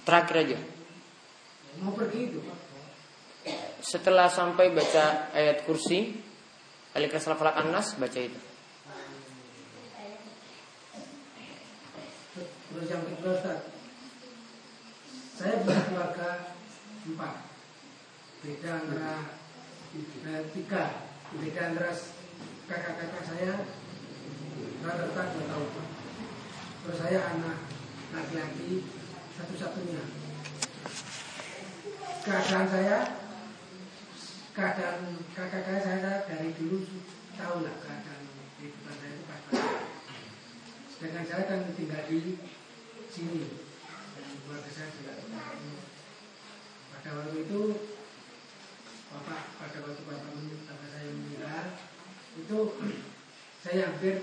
Terakhir 0.05 0.37
aja. 0.45 0.59
Mau 1.81 1.97
pergi 1.97 2.21
itu. 2.29 2.45
Setelah 3.81 4.29
sampai 4.29 4.69
baca 4.69 5.33
ayat 5.33 5.65
kursi, 5.65 6.12
Alikras 6.93 7.25
Falak 7.25 7.57
Anas 7.57 7.97
baca 7.97 8.21
itu. 8.21 8.46
Terus 12.77 12.93
yang 12.93 13.09
kedua 13.09 13.33
Ustaz. 13.41 13.73
Saya 15.33 15.65
punya 15.65 15.81
keluarga 15.89 16.53
empat. 17.09 17.35
Beda 18.45 18.71
antara 18.85 19.15
eh, 19.97 20.45
Tiga. 20.53 20.85
Beda 21.41 21.61
antara 21.73 21.93
kakak-kakak 22.69 23.25
saya 23.25 23.65
Rata-rata 24.85 25.23
dua 25.33 25.45
tahun. 25.49 25.89
Terus 26.85 26.99
saya 27.01 27.19
anak 27.33 27.65
laki-laki 28.12 28.85
Satu-satunya. 29.41 30.05
Keadaan 32.29 32.67
saya 32.69 32.99
Keadaan 34.53 35.01
kakak-kakak 35.33 35.81
saya 35.81 36.12
dari 36.29 36.53
dulu 36.61 36.85
Tahu 37.41 37.57
lah 37.65 37.77
keadaan 37.81 38.21
kehidupan 38.61 38.95
saya 39.01 39.12
itu 39.17 39.25
pas 39.25 39.41
Sedangkan 40.93 41.25
saya 41.25 41.43
kan 41.49 41.61
tinggal 41.73 42.05
di 42.09 42.37
sini. 43.16 43.48
Dan 44.12 44.29
keluarga 44.44 44.68
saya 44.68 44.92
juga 44.92 45.16
pada 46.92 47.11
waktu 47.16 47.48
itu 47.48 47.61
bapak 49.09 49.42
pada 49.57 49.79
waktu 49.88 50.02
bapak 50.05 50.31
bapak 50.37 50.88
saya 50.92 51.09
meninggal 51.16 51.64
itu 52.37 52.59
saya 53.64 53.88
hampir 53.88 54.20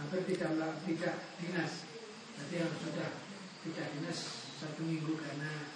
hampir 0.00 0.20
tidak 0.32 0.80
tidak 0.88 1.16
dinas. 1.44 1.72
Jadi 2.40 2.54
yang 2.56 2.72
sudah 2.80 3.10
tidak 3.68 3.86
dinas 3.92 4.18
satu 4.56 4.80
minggu 4.80 5.20
karena 5.20 5.68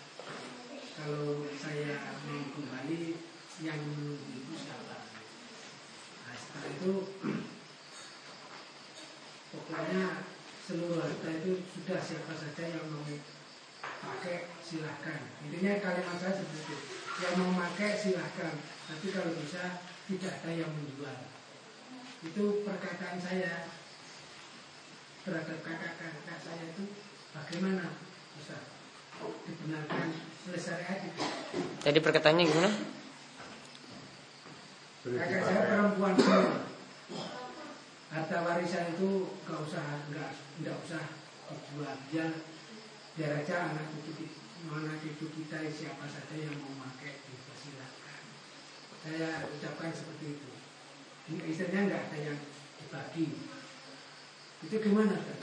kalau 0.96 1.44
saya 1.60 2.16
mau 2.24 2.40
kembali 2.56 3.20
yang 3.60 3.84
menunggu 3.84 4.32
itu 4.32 4.64
siapa? 4.64 5.12
Nah, 6.24 6.34
setelah 6.40 6.72
itu 6.72 6.92
pokoknya 9.52 10.04
seluruh 10.64 11.00
harta 11.04 11.28
itu 11.28 11.60
sudah 11.76 12.00
siapa 12.00 12.32
saja 12.32 12.64
yang 12.64 12.88
mau 12.88 13.04
pakai 13.84 14.48
silahkan. 14.64 15.20
Intinya 15.44 15.80
kalimat 15.80 16.16
saya 16.16 16.40
seperti 16.40 16.60
itu. 16.64 16.76
Yang 17.20 17.34
mau 17.40 17.52
pakai 17.60 17.90
silahkan. 18.00 18.54
Tapi 18.88 19.06
kalau 19.12 19.32
bisa 19.36 19.84
tidak 20.08 20.32
ada 20.40 20.50
yang 20.52 20.70
menjual. 20.72 21.18
Itu 22.24 22.44
perkataan 22.64 23.20
saya. 23.20 23.68
Terhadap 25.24 25.58
kakak-kakak 25.64 26.38
saya 26.40 26.64
itu 26.68 26.84
bagaimana 27.32 27.96
bisa 28.36 28.56
dibenarkan 29.48 30.12
selesai 30.44 30.84
aja 30.84 31.10
jadi 31.84 31.98
perkataannya 32.00 32.44
gimana? 32.48 32.70
Kakak 35.04 35.40
saya 35.44 35.60
perempuan 35.68 36.14
semua 36.16 36.64
harta 38.14 38.46
warisan 38.46 38.94
itu 38.94 39.26
nggak 39.42 39.60
usah 39.66 40.06
nggak 40.14 40.30
nggak 40.62 40.76
usah 40.86 41.02
dijual 41.50 41.98
dia 42.14 42.30
biar 43.18 43.42
aja 43.42 43.74
anak 43.74 43.90
cucu 43.90 44.30
mana 44.70 44.94
cucu 45.02 45.26
kita 45.34 45.66
siapa 45.66 46.06
saja 46.06 46.34
yang 46.38 46.54
mau 46.62 46.86
pakai 46.86 47.20
dipersilakan. 47.26 48.20
Saya 49.02 49.28
ucapkan 49.50 49.90
seperti 49.92 50.38
itu. 50.38 50.50
Istilahnya 51.42 51.80
nggak 51.90 52.02
ada 52.06 52.18
yang 52.22 52.38
dibagi. 52.80 53.26
Itu 54.62 54.76
gimana 54.78 55.18
kan? 55.18 55.38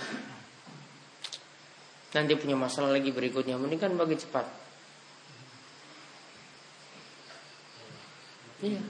nanti 2.12 2.36
punya 2.36 2.60
masalah 2.60 2.92
lagi 2.92 3.12
berikutnya. 3.12 3.56
Mending 3.56 3.80
kan 3.80 3.94
bagi 3.96 4.20
cepat. 4.20 4.48
Iya. 8.64 8.82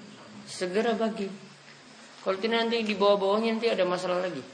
Segera 0.47 0.97
bagi 0.97 1.50
kalau 2.21 2.37
tidak 2.37 2.69
nanti 2.69 2.85
di 2.85 2.93
bawah-bawahnya 2.93 3.57
nanti 3.57 3.67
ada 3.73 3.81
masalah 3.81 4.21
lagi. 4.21 4.45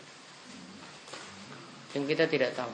Yang 1.92 2.04
kita 2.16 2.24
tidak 2.32 2.52
tahu. 2.56 2.72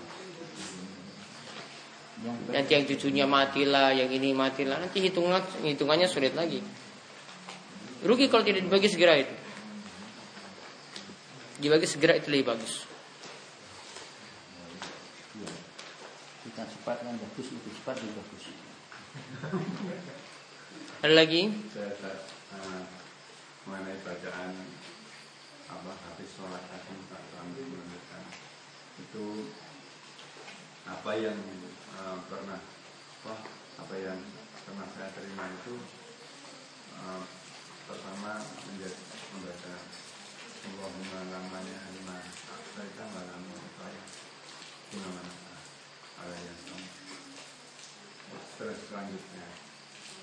Nanti 2.54 2.72
yang 2.72 2.86
cucunya 2.88 3.26
matilah, 3.26 3.92
yang 3.92 4.08
ini 4.14 4.32
matilah. 4.32 4.78
Nanti 4.78 5.02
hitungan 5.02 5.42
hitungannya 5.66 6.06
sulit 6.06 6.38
lagi. 6.38 6.62
Rugi 8.06 8.30
kalau 8.30 8.46
tidak 8.46 8.70
dibagi 8.70 8.88
segera 8.88 9.18
itu. 9.18 9.36
Dibagi 11.58 11.88
segera 11.90 12.14
itu 12.20 12.30
lebih 12.30 12.54
bagus. 12.54 12.86
Kita 16.44 16.64
cepat 16.70 17.02
kan 17.02 17.16
bagus, 17.18 17.48
lebih 17.50 17.72
cepat 17.82 17.96
lebih 17.98 18.14
bagus. 18.20 18.44
Ada 21.04 21.14
lagi? 21.18 21.42
Mengenai 23.63 23.95
bacaan 24.04 24.52
apa 25.71 25.91
habis 25.95 26.30
sholat 26.36 26.63
tadi 26.67 26.93
Pak 27.08 27.23
Ramli 27.39 27.63
menunjukkan 27.63 28.23
itu 28.99 29.26
apa 30.84 31.12
yang 31.15 31.39
eh, 31.95 32.17
pernah 32.28 32.60
wah 33.23 33.41
apa 33.80 33.95
yang 33.95 34.19
pernah 34.67 34.88
saya 34.91 35.10
terima 35.15 35.47
itu 35.47 35.80
eh, 36.99 37.23
pertama 37.88 38.43
menjadi 38.67 38.99
membaca 39.32 39.76
Allahumma 40.63 41.19
lamanya 41.28 41.91
lima 41.91 42.23
Asaita 42.23 43.04
malamu 43.12 43.52
saya 43.76 44.04
Guna 44.95 45.10
mana 45.12 45.36
Ala 46.23 46.36
yang 46.39 46.60
sama 46.63 46.88
Terus 48.56 48.80
selanjutnya 48.88 49.43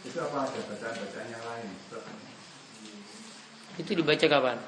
Itu 0.00 0.16
apa 0.16 0.48
ada 0.48 0.60
bacaan-bacaan 0.64 1.28
yang 1.28 1.44
lain? 1.44 1.68
Itu 3.80 3.96
dibaca 3.96 4.26
kapan? 4.26 4.58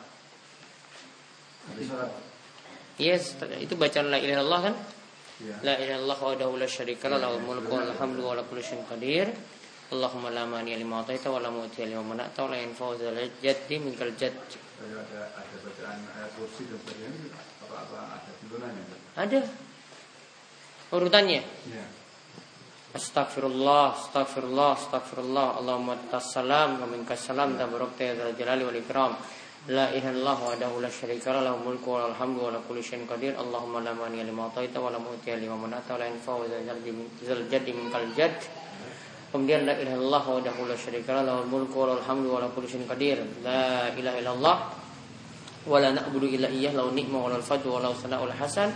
Yes, 2.96 3.36
itu 3.60 3.74
bacaan 3.76 4.08
la 4.12 4.18
ilaha 4.20 4.40
illallah 4.40 4.60
kan? 4.70 4.74
Ya 5.42 5.56
La 5.64 5.74
ilaha 5.80 5.98
illallah 5.98 6.20
wahdahu 6.20 6.52
la 6.60 6.68
syarika 6.68 7.10
lah 7.10 7.18
lahul 7.18 7.42
mulku 7.42 7.72
wal 7.72 7.92
hamdu 7.92 8.22
wa 8.22 8.34
la 8.38 8.42
kulli 8.46 8.62
syai'in 8.62 8.84
qadir. 8.86 9.28
Allahumma 9.92 10.32
la 10.32 10.48
mani'a 10.48 10.80
lima 10.80 11.04
ataita 11.04 11.28
wa 11.28 11.40
la 11.42 11.52
mu'tiya 11.52 11.84
lima 11.88 12.00
mana'ta 12.00 12.48
wa 12.48 12.56
la 12.56 12.56
yanfa'u 12.62 12.96
dzal 12.96 13.18
jaddi 13.44 13.76
minkal 13.76 14.12
jadd. 14.16 14.38
Ada, 14.82 15.22
ada 15.36 15.56
bacaan 15.62 16.00
ayat 16.18 16.30
kursi 16.34 16.66
dan 16.66 16.74
sebagainya 16.82 17.30
Apa-apa 17.62 18.18
ada 18.18 18.30
turunannya 18.42 18.82
Ustaz? 18.82 19.00
Ada 19.14 19.40
urutannya. 20.90 21.40
Iya 21.70 22.01
Astagfirullah, 22.92 23.96
astagfirullah, 23.96 24.76
astagfirullah. 24.76 25.56
Allahumma 25.64 25.96
tassalam 26.12 26.76
wa 26.76 26.84
minkas 26.84 27.24
salam 27.24 27.56
tabarakta 27.56 28.04
ya 28.04 28.12
dzal 28.20 28.36
jalali 28.36 28.68
wal 28.68 28.76
ikram. 28.76 29.16
La 29.72 29.88
ilaha 29.96 30.12
illallah 30.12 30.38
wahdahu 30.44 30.76
la 30.84 30.92
syarika 30.92 31.32
lah 31.32 31.40
lahul 31.40 31.72
mulku 31.72 31.88
wa 31.88 32.04
lahul 32.04 32.20
hamdu 32.20 32.44
wa 32.44 32.50
la 32.52 32.60
kulli 32.60 32.84
syai'in 32.84 33.08
qadir. 33.08 33.32
Allahumma 33.32 33.80
la 33.80 33.96
mani'a 33.96 34.28
lima 34.28 34.52
ataita 34.52 34.76
wa 34.76 34.92
la 34.92 35.00
mu'tiya 35.00 35.40
lima 35.40 35.56
mana'ta 35.56 35.96
wa 35.96 36.04
la 36.04 36.06
yanfa'u 36.12 36.44
dzal 36.52 37.48
jaddi 37.48 37.72
min- 37.72 38.12
jadd. 38.12 38.36
Kemudian 39.32 39.64
la 39.64 39.72
ilaha 39.72 39.96
illallah 39.96 40.24
wahdahu 40.28 40.68
la 40.68 40.76
syarika 40.76 41.24
lahul 41.24 41.48
mulku 41.48 41.80
wa 41.80 41.96
lahul 41.96 42.04
hamdu 42.04 42.28
wa 42.28 42.44
la 42.44 42.52
kulli 42.52 42.68
syai'in 42.68 42.84
qadir. 42.84 43.24
La 43.40 43.88
ilaha 43.96 44.16
illallah 44.20 44.56
wa 45.64 45.80
la 45.80 45.96
na'budu 45.96 46.28
illa 46.28 46.52
iyyah 46.52 46.76
lahu 46.76 46.92
ni'ma 46.92 47.16
wa 47.16 47.32
lahu 47.32 47.40
fadlu 47.40 47.72
wa 47.72 47.88
lahu 47.88 47.96
sana'ul 47.96 48.36
hasan. 48.36 48.68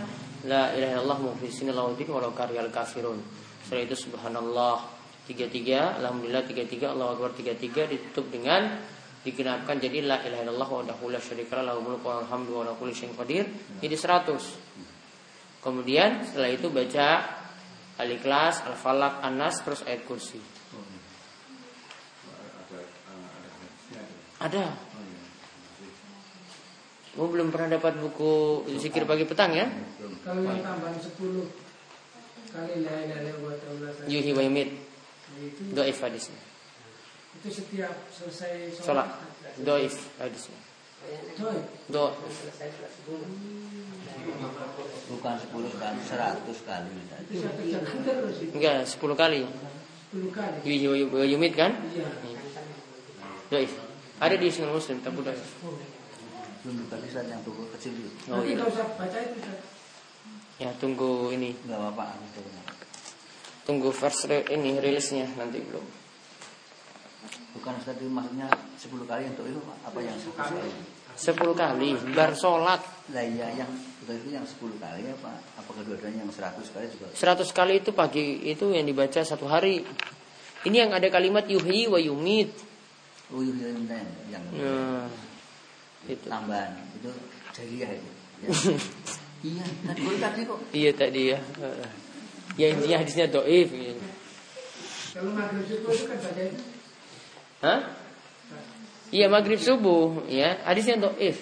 La 0.49 0.73
ilaha 0.73 1.05
illallah 1.05 1.19
mukhlisina 1.21 1.69
lahu 1.69 1.93
din 1.93 2.09
wa 2.09 2.17
lahu 2.17 2.33
kariyal 2.33 2.73
kafirun. 2.73 3.45
Setelah 3.67 3.83
itu 3.83 3.99
subhanallah 3.99 4.79
tiga 5.27 5.51
tiga, 5.51 5.99
alhamdulillah 5.99 6.47
tiga 6.47 6.63
tiga, 6.63 6.95
Allahu 6.95 7.19
akbar 7.19 7.35
tiga 7.35 7.51
tiga 7.51 7.83
ditutup 7.83 8.31
dengan 8.31 8.79
digenapkan 9.27 9.75
jadi 9.75 10.07
la 10.07 10.23
ilaha 10.23 10.47
illallah 10.47 10.69
wa 10.71 11.11
la 11.11 11.19
syarika 11.19 11.59
lah 11.59 11.75
lahul 11.75 11.83
mulku 11.83 12.07
wa 12.07 12.23
lahul 12.23 12.31
hamdu 12.31 12.51
wa 12.55 12.63
la 12.63 12.71
kulli 12.79 12.95
qadir 12.95 13.43
jadi 13.83 13.95
100. 13.99 15.59
Kemudian 15.59 16.23
setelah 16.23 16.47
itu 16.47 16.71
baca 16.71 17.07
Al-Ikhlas, 17.99 18.63
Al-Falaq, 18.71 19.19
An-Nas 19.19 19.59
terus 19.67 19.83
ayat 19.83 20.07
kursi. 20.07 20.39
Ada, 24.39 24.63
Kamu 27.17 27.33
belum 27.33 27.49
pernah 27.49 27.81
dapat 27.81 27.97
buku 27.97 28.61
zikir 28.77 29.01
pagi 29.09 29.25
petang 29.25 29.49
ya? 29.49 29.65
Kalau 30.21 30.45
yang 30.45 30.61
tambahan 30.61 31.01
10 31.01 31.17
kali 31.17 31.17
la 31.17 31.33
ilaha 31.33 31.41
illallah 31.41 31.49
wa 31.49 32.36
Yuhi 34.07 34.31
wa 34.33 34.41
yumit. 34.43 34.69
itu 35.37 35.61
Doif 35.75 35.97
hadisnya. 36.01 36.39
itu 37.37 37.47
setiap 37.53 37.93
selesai 38.09 38.73
Sholat. 38.79 39.07
Doif 39.61 39.95
hadisnya. 40.17 40.57
Doif. 41.37 41.65
Do 41.91 42.03
Bukan 45.07 45.33
10 45.39 45.79
kali, 45.79 45.99
100 46.03 46.67
kali 46.67 46.91
enggak 48.51 48.83
10 48.83 49.15
kali. 49.15 49.41
10 49.47 50.35
kali. 50.35 50.57
Yuhi 50.67 51.05
wa 51.07 51.23
yumit 51.23 51.53
kan? 51.55 51.71
Iya. 51.95 52.07
Doif. 53.47 53.71
Ada 54.17 54.35
di 54.35 54.49
Sunan 54.49 54.73
Muslim 54.75 54.97
tapi 55.05 55.21
doif. 55.21 55.45
Belum 56.65 56.83
Ustaz 56.89 57.25
yang 57.29 57.41
kecil 57.45 57.93
itu. 57.95 58.09
Oh 58.27 58.41
Nanti 58.41 58.51
iya. 58.51 58.57
nggak 58.59 58.69
usah 58.73 58.87
baca 58.97 59.19
itu. 59.23 59.39
Ya 60.57 60.73
tunggu 60.81 61.29
ini, 61.29 61.53
Enggak 61.65 61.79
apa-apa. 61.93 62.17
tunggu 63.61 63.91
verse 63.91 64.25
re- 64.25 64.47
ini 64.49 64.79
rilisnya 64.79 65.29
nanti 65.37 65.61
belum. 65.61 65.85
Bukan 67.53 67.73
Ustaz 67.77 67.93
itu 67.97 68.07
maksudnya 68.07 68.47
10 68.79 69.05
kali 69.05 69.23
untuk 69.27 69.45
itu 69.45 69.59
apa 69.83 69.97
yang 69.99 70.17
10 70.17 70.33
kali? 70.33 70.71
10 71.17 71.33
kali 71.53 71.89
bar 72.13 72.31
sholat 72.37 72.77
Lah 73.09 73.25
iya 73.25 73.49
yang 73.53 73.69
itu 74.01 74.29
yang 74.29 74.45
10 74.45 74.77
kali 74.77 75.09
apa? 75.11 75.35
Apa 75.57 75.71
kedua-duanya 75.73 76.21
yang 76.21 76.31
100 76.31 76.57
kali 76.73 76.85
juga? 76.89 77.05
100 77.11 77.43
kali 77.51 77.73
itu 77.81 77.91
pagi 77.91 78.25
itu 78.45 78.65
yang 78.71 78.85
dibaca 78.85 79.19
satu 79.21 79.45
hari. 79.45 79.81
Ini 80.63 80.87
yang 80.87 80.91
ada 80.93 81.05
kalimat 81.09 81.45
yuhyi 81.45 81.85
wa 81.85 81.99
yumit. 81.99 82.49
Oh 83.29 83.41
iya 83.43 83.73
yang 83.73 83.83
yang 84.31 84.43
Nah, 84.57 85.05
itu. 86.07 86.23
tambahan 86.25 86.71
itu 86.97 87.11
jariah 87.51 87.91
itu. 87.93 88.11
Ya. 88.41 88.49
iya, 89.45 89.65
tadi 89.85 89.99
baru 90.01 90.17
tadi 90.17 90.41
kok. 90.45 90.57
Iya 90.73 90.91
tadi 90.93 91.21
ya. 91.33 91.39
Ya 92.57 92.67
intinya 92.73 92.97
hadisnya 93.01 93.27
doif. 93.29 93.69
Kalau 95.13 95.31
maghrib 95.33 95.65
subuh 95.65 95.91
itu 95.93 96.05
kan 96.09 96.17
baca 96.21 96.41
itu. 96.41 96.61
Hah? 97.61 97.81
Iya 99.13 99.25
maghrib 99.29 99.61
subuh 99.61 100.25
ya 100.29 100.57
hadisnya 100.65 100.97
doif. 100.97 101.37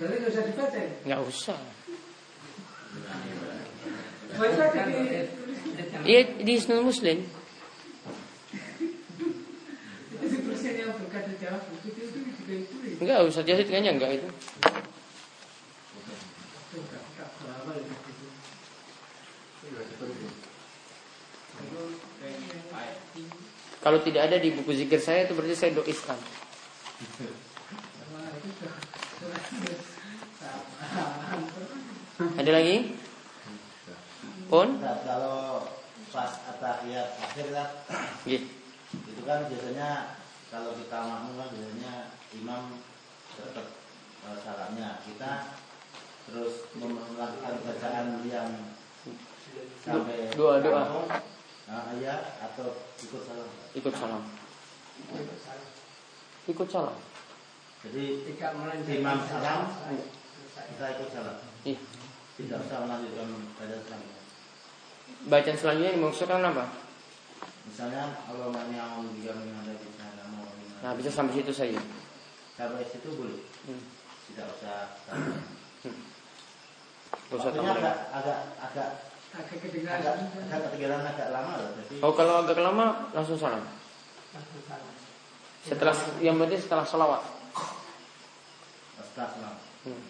Berarti 0.00 0.16
nggak 0.16 0.32
usah 0.32 0.44
dibaca. 0.48 0.78
ya? 0.80 0.92
Nggak 1.04 1.22
usah. 1.28 1.60
Iya 6.08 6.20
di 6.40 6.54
Muslim. 6.80 7.18
itu 10.20 10.36
tulisan 10.44 10.74
yang 10.76 10.92
berkata 11.00 11.32
jawab 11.40 11.64
itu 11.80 11.88
itu 11.96 12.20
juga 12.36 12.54
itu. 12.54 12.76
ya. 12.84 12.89
Enggak 13.00 13.24
usah 13.24 13.42
jadi 13.42 13.64
kayaknya 13.64 13.96
enggak 13.96 14.20
itu. 14.20 14.28
Kalau 23.80 23.98
tidak 24.04 24.28
ada 24.28 24.36
di 24.36 24.52
buku 24.52 24.76
zikir 24.76 25.00
saya 25.00 25.24
itu 25.24 25.32
berarti 25.32 25.56
saya 25.56 25.72
doifkan. 25.72 26.18
Ada 32.36 32.50
lagi? 32.52 32.76
Pun? 34.52 34.68
Kalau 34.82 35.64
pas 36.10 36.32
atahiyat 36.52 37.08
akhir 37.22 37.46
kan 37.54 37.68
Iya. 38.26 38.40
itu 38.90 39.22
kan 39.22 39.46
biasanya 39.46 40.18
kalau 40.50 40.74
kita 40.74 40.98
makmum 40.98 41.38
kan 41.38 41.48
biasanya 41.54 41.94
imam 42.34 42.62
tetap 43.38 43.66
uh, 44.26 44.36
salamnya 44.42 44.98
kita 45.06 45.54
terus 46.30 46.70
melakukan 46.78 47.34
bacaan 47.66 48.06
yang 48.26 48.50
sampai 49.82 50.30
Doa, 50.36 50.62
doa. 50.62 50.82
kampung, 50.86 51.08
nah, 51.66 51.90
iya 51.98 52.38
atau 52.38 52.70
ikut 53.00 53.22
salam 53.26 53.50
Ikut 53.74 53.94
salam. 53.94 54.22
Ikut 56.46 56.68
salam. 56.70 56.96
jadi 57.80 58.04
tidak 58.28 58.50
melanjutkan 58.60 58.98
imam 59.00 59.18
salam 59.26 59.60
kita 60.54 60.86
ikut 60.98 61.08
salam 61.10 61.36
Iya. 61.64 61.80
tidak 62.40 62.58
usah 62.64 62.78
melanjutkan 62.84 63.26
bacaan 63.56 63.82
salam 63.88 64.02
Bacaan 65.20 65.56
selanjutnya 65.58 65.96
dimaksudkan 65.98 66.40
apa? 66.44 66.64
misalnya 67.66 68.02
Allah 68.28 68.48
yang 68.72 69.04
juga 69.16 69.36
menghadapi 69.36 69.90
Nah 70.80 70.96
bisa 70.96 71.12
sampai 71.12 71.36
situ 71.36 71.52
saja. 71.52 71.76
Sampai 72.60 72.84
situ 72.84 73.08
boleh 73.16 73.40
Hmm. 73.60 73.80
tidak 74.28 74.46
usah 74.52 75.00
Waktunya 77.30 77.56
tambah. 77.56 77.74
agak 77.74 77.96
agak 78.12 78.38
agak 78.60 78.88
agak 79.32 79.48
agak 79.48 79.56
kedengaran 79.62 80.02
agak 80.42 80.58
ketinggalan 80.68 81.02
agak 81.06 81.28
lama 81.30 81.52
loh 81.56 81.70
jadi 81.78 81.94
Oh 82.02 82.12
kalau 82.12 82.34
agak 82.42 82.58
lama 82.58 82.86
langsung 83.10 83.38
salam. 83.38 83.64
Setelah 85.60 85.92
yang 86.18 86.36
penting 86.36 86.60
setelah 86.60 86.84
sholawat. 86.84 87.22
setelah 89.00 89.28
salam. 89.32 89.56
Hmm. 89.80 90.02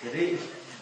jadi 0.00 0.24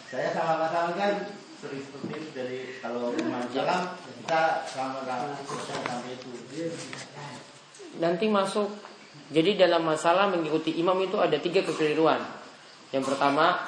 saya 0.07 0.27
sama 0.31 0.53
Pak 0.57 0.69
Salam 0.71 0.93
kan 0.95 1.13
sering 1.59 1.81
seperti 1.83 2.09
itu 2.15 2.27
dari 2.31 2.59
kalau 2.79 3.11
salam 3.51 3.81
kita 4.23 4.43
sama 4.65 5.03
sama 5.03 5.35
sampai 5.67 6.15
itu 6.15 6.31
Nanti 7.99 8.29
masuk. 8.29 8.69
Jadi 9.29 9.57
dalam 9.57 9.85
masalah 9.85 10.29
mengikuti 10.29 10.73
imam 10.81 10.97
itu 11.05 11.17
ada 11.21 11.37
tiga 11.37 11.61
kekeliruan. 11.61 12.21
Yang 12.89 13.13
pertama, 13.13 13.61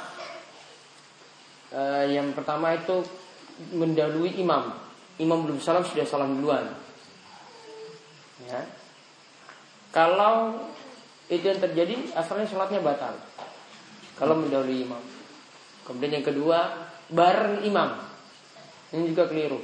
eh, 1.69 2.17
yang 2.17 2.33
pertama 2.33 2.73
itu 2.73 3.05
mendahului 3.69 4.41
imam. 4.41 4.73
Imam 5.21 5.45
belum 5.45 5.61
salam 5.61 5.85
sudah 5.85 6.05
salam 6.05 6.41
duluan. 6.41 6.65
Ya. 8.49 8.65
Kalau 9.93 10.57
itu 11.29 11.45
yang 11.45 11.61
terjadi, 11.61 12.09
asalnya 12.17 12.49
sholatnya 12.49 12.81
batal. 12.81 13.13
Kalau 14.17 14.33
mendahului 14.41 14.81
imam. 14.81 15.03
Kemudian 15.85 16.21
yang 16.21 16.25
kedua, 16.25 16.89
bareng 17.13 17.61
imam. 17.61 18.01
Ini 18.91 19.13
juga 19.13 19.29
keliru. 19.29 19.61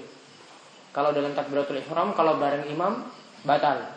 Kalau 0.93 1.09
dengan 1.11 1.33
takbiratul 1.33 1.81
ihram, 1.81 2.13
kalau 2.13 2.37
bareng 2.37 2.69
imam, 2.69 3.09
batal. 3.43 3.96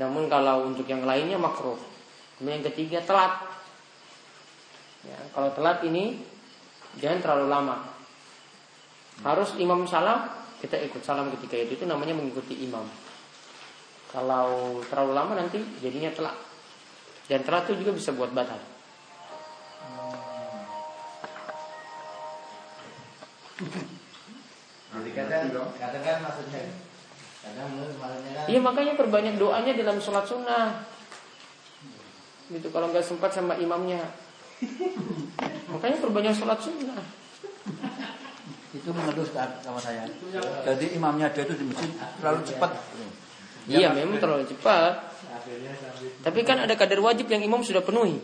Namun 0.00 0.30
kalau 0.32 0.68
untuk 0.68 0.88
yang 0.88 1.04
lainnya 1.04 1.36
makruh. 1.36 1.76
Kemudian 2.38 2.62
yang 2.62 2.66
ketiga, 2.72 2.98
telat. 3.04 3.44
Ya, 5.02 5.18
kalau 5.34 5.50
telat 5.52 5.82
ini 5.84 6.22
jangan 6.96 7.18
terlalu 7.20 7.46
lama. 7.50 7.76
Harus 9.26 9.52
imam 9.60 9.84
salam, 9.84 10.30
kita 10.64 10.80
ikut 10.80 11.02
salam 11.04 11.28
ketika 11.36 11.58
itu. 11.58 11.76
Itu 11.76 11.84
namanya 11.84 12.16
mengikuti 12.16 12.56
imam. 12.64 12.86
Kalau 14.12 14.80
terlalu 14.88 15.12
lama 15.12 15.32
nanti 15.36 15.60
jadinya 15.80 16.12
telat. 16.12 16.36
Dan 17.28 17.44
telat 17.44 17.68
itu 17.68 17.84
juga 17.84 17.92
bisa 17.96 18.10
buat 18.12 18.32
batal. 18.32 18.60
Jadi 24.92 25.10
kadang, 25.16 25.48
kadang 25.80 26.02
kan 26.04 26.16
maksudnya 26.20 26.62
Iya 28.46 28.60
makanya 28.62 28.94
perbanyak 28.94 29.34
doanya 29.34 29.72
dalam 29.74 29.98
sholat 29.98 30.24
sunnah. 30.26 30.86
Gitu 32.50 32.68
kalau 32.70 32.90
nggak 32.94 33.02
sempat 33.02 33.34
sama 33.34 33.58
imamnya. 33.58 33.98
makanya 35.72 35.98
perbanyak 35.98 36.34
sholat 36.38 36.58
sunnah. 36.62 37.02
Itu 38.72 38.88
mengeluh 38.94 39.26
sama 39.34 39.80
saya. 39.82 40.06
Jadi 40.64 40.94
imamnya 40.94 41.28
dia 41.34 41.42
itu 41.44 41.54
di 41.58 41.64
masjid 41.66 41.90
terlalu 42.22 42.40
cepat. 42.46 42.70
Iya 43.66 43.90
memang 43.94 44.18
terlalu 44.22 44.46
cepat. 44.46 45.10
akhirnya 45.32 45.74
sampai 45.74 46.22
Tapi 46.22 46.40
kan 46.46 46.58
ada 46.62 46.74
kadar 46.78 47.00
wajib 47.02 47.26
yang 47.26 47.42
imam 47.42 47.64
sudah 47.64 47.82
penuhi. 47.82 48.20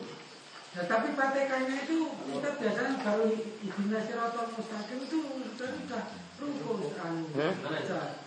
Nah, 0.76 0.84
tapi 0.86 1.16
patekannya 1.16 1.88
itu 1.88 2.06
kita 2.06 2.48
biasanya 2.60 2.94
baru 3.02 3.26
ibina 3.64 3.98
sirotol 3.98 4.46
mustaqim 4.54 4.98
itu 5.02 5.18
sudah 5.56 5.70
kan. 5.90 6.27
Hmm? 6.38 7.54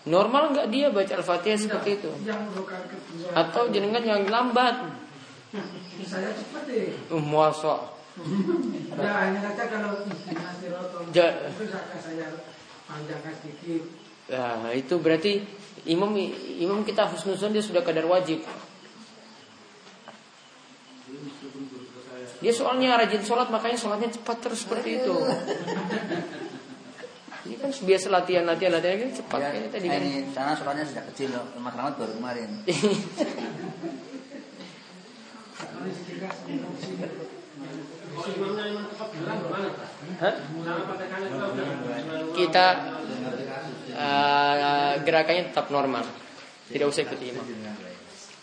Normal 0.07 0.51
nggak 0.51 0.67
dia 0.67 0.91
baca 0.91 1.13
al-fatihah 1.15 1.59
seperti 1.59 1.89
itu? 2.03 2.11
Atau 3.31 3.71
jenengan 3.71 4.03
yang 4.03 4.27
lambat? 4.27 4.75
saya 6.01 6.33
cepat 6.35 6.63
deh. 6.67 6.91
Uh. 7.07 7.23
Ya 8.99 9.11
hanya 9.23 9.39
saja 9.39 9.63
kalau 9.71 10.03
Ja- 11.15 11.47
itu 11.47 11.63
saya 11.71 11.95
saya 11.95 12.27
panjangkan 12.83 13.33
sedikit. 13.39 13.83
Nah, 14.31 14.71
itu 14.75 14.95
berarti 14.99 15.43
imam 15.87 16.11
imam 16.59 16.83
kita 16.83 17.07
husnuzon 17.07 17.55
dia 17.55 17.63
sudah 17.63 17.79
kadar 17.83 18.03
wajib. 18.07 18.43
Dia 22.41 22.53
soalnya 22.55 22.97
rajin 22.97 23.21
sholat 23.21 23.53
makanya 23.53 23.77
sholatnya 23.77 24.09
cepat 24.11 24.37
terus 24.43 24.65
seperti 24.65 25.03
itu. 25.03 25.15
Ini 27.41 27.55
kan 27.57 27.73
biasa 27.73 28.07
latihan 28.13 28.45
latihan 28.45 28.71
latihan 28.77 29.01
kan 29.01 29.11
cepat 29.17 29.39
Ya, 29.41 29.49
kayaknya 29.49 29.69
tadi 29.73 29.87
nah, 29.89 29.97
kan. 29.97 30.01
ini 30.05 30.21
sana 30.29 30.53
sholatnya 30.53 30.85
sejak 30.85 31.05
kecil 31.13 31.33
loh. 31.33 31.45
Mas 31.57 31.73
Rahmat 31.73 31.97
baru 31.97 32.13
kemarin. 32.21 32.49
Hah? 40.21 40.35
Kita 42.37 42.65
eh, 43.89 44.93
gerakannya 45.01 45.43
tetap 45.49 45.73
normal. 45.73 46.05
Tidak 46.69 46.87
usah 46.87 47.01
ikuti 47.03 47.33
imam. 47.33 47.45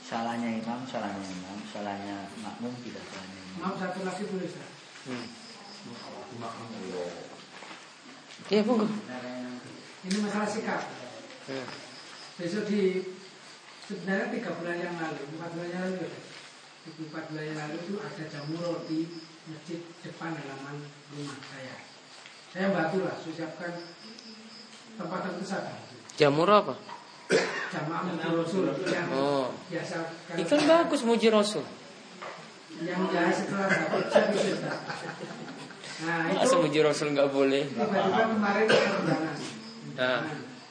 Salahnya 0.03 0.49
imam, 0.59 0.81
salahnya 0.89 1.23
imam, 1.23 1.59
salahnya 1.71 2.17
makmum 2.43 2.73
tidak 2.83 3.05
salahnya 3.07 3.43
imam. 3.55 3.73
Satu 3.79 4.01
lagi 4.03 4.23
boleh. 4.27 4.51
Hmm. 5.07 5.27
Iya, 8.49 8.65
monggo. 8.65 8.89
Ini 10.09 10.17
masalah 10.25 10.49
sikap. 10.49 10.81
Hmm. 11.49 11.69
Besok 12.41 12.65
di 12.71 13.05
sebenarnya 13.85 14.33
tiga 14.33 14.51
bulan 14.57 14.77
yang 14.81 14.95
lalu, 14.97 15.23
empat 15.37 15.49
bulan 15.53 15.69
yang 15.69 15.83
lalu, 15.85 15.97
ya. 16.07 16.11
empat 16.89 17.25
bulan 17.29 17.45
yang 17.45 17.59
lalu 17.61 17.77
itu 17.85 17.95
ada 18.01 18.25
jamur 18.33 18.81
di 18.89 18.99
masjid 19.49 19.81
depan 20.01 20.33
halaman 20.33 20.77
rumah 21.13 21.39
saya. 21.53 21.77
Saya 22.49 22.73
bantu 22.73 23.05
lah, 23.05 23.17
saya 23.21 23.33
siapkan 23.37 23.73
tempat 24.97 25.21
terpusat. 25.29 25.63
Jamur 26.17 26.49
apa? 26.49 26.75
Jamaah 27.69 28.03
Masjid 28.09 28.33
Rasul 28.33 28.65
yang 28.89 29.09
Oh. 29.13 29.53
biasa 29.69 29.97
Ikan 30.41 30.61
bagus 30.65 31.05
muji 31.05 31.29
Rasul. 31.29 31.61
yang 32.81 33.05
jahit 33.13 33.35
setelah 33.45 33.69
dapat 33.69 34.05
saya. 34.09 34.73
Nah 35.99 36.31
itu 36.31 36.39
Masa 36.39 36.57
muji 36.63 36.79
Rasul 36.79 37.11
nggak 37.11 37.31
boleh? 37.35 37.63
tiba-tiba 37.67 38.25
kemarin 38.31 38.67
undangan. 38.71 39.35
Nah. 39.99 40.21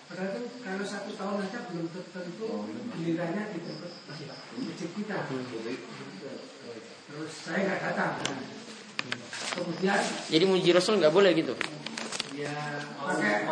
Padahal 0.07 0.29
itu 0.31 0.41
kalau 0.63 0.85
satu 0.87 1.11
tahun 1.19 1.35
aja 1.43 1.59
belum 1.67 1.85
tentu 1.91 2.47
gilirannya 2.95 3.43
di 3.51 3.59
tempat 3.59 3.91
masjid 4.07 4.89
kita. 4.95 5.17
Terus 7.11 7.31
saya 7.43 7.59
nggak 7.67 7.79
datang. 7.91 8.11
Kemudian 9.57 9.99
Jadi 10.31 10.43
muji 10.47 10.69
Rasul 10.71 10.99
nggak 11.03 11.11
boleh 11.11 11.31
gitu? 11.35 11.55
ya 12.37 12.53
pakai. 13.01 13.49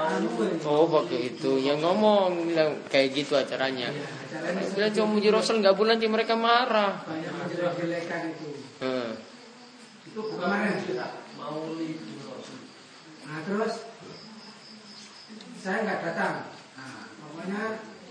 Oh 0.61 0.85
pakai 0.85 1.33
itu 1.33 1.57
yang 1.57 1.81
ngomong 1.81 2.53
bilang 2.53 2.85
kayak 2.87 3.17
gitu 3.17 3.33
acaranya. 3.33 3.89
Ya, 3.89 4.05
acaranya 4.05 4.61
Bilang 4.77 4.91
cuma 4.93 5.07
muji 5.17 5.29
Rasul 5.33 5.59
nggak 5.59 5.73
boleh 5.73 5.97
nanti 5.97 6.05
mereka 6.05 6.37
marah. 6.37 7.01
banyak 7.03 7.33
itu. 8.31 8.49
Hmm. 8.79 9.17
Itu 10.05 10.21
Nah 13.25 13.39
terus 13.45 13.73
saya 15.61 15.77
nggak 15.85 16.01
datang. 16.01 16.35
Nah, 16.73 17.05
pokoknya 17.21 17.61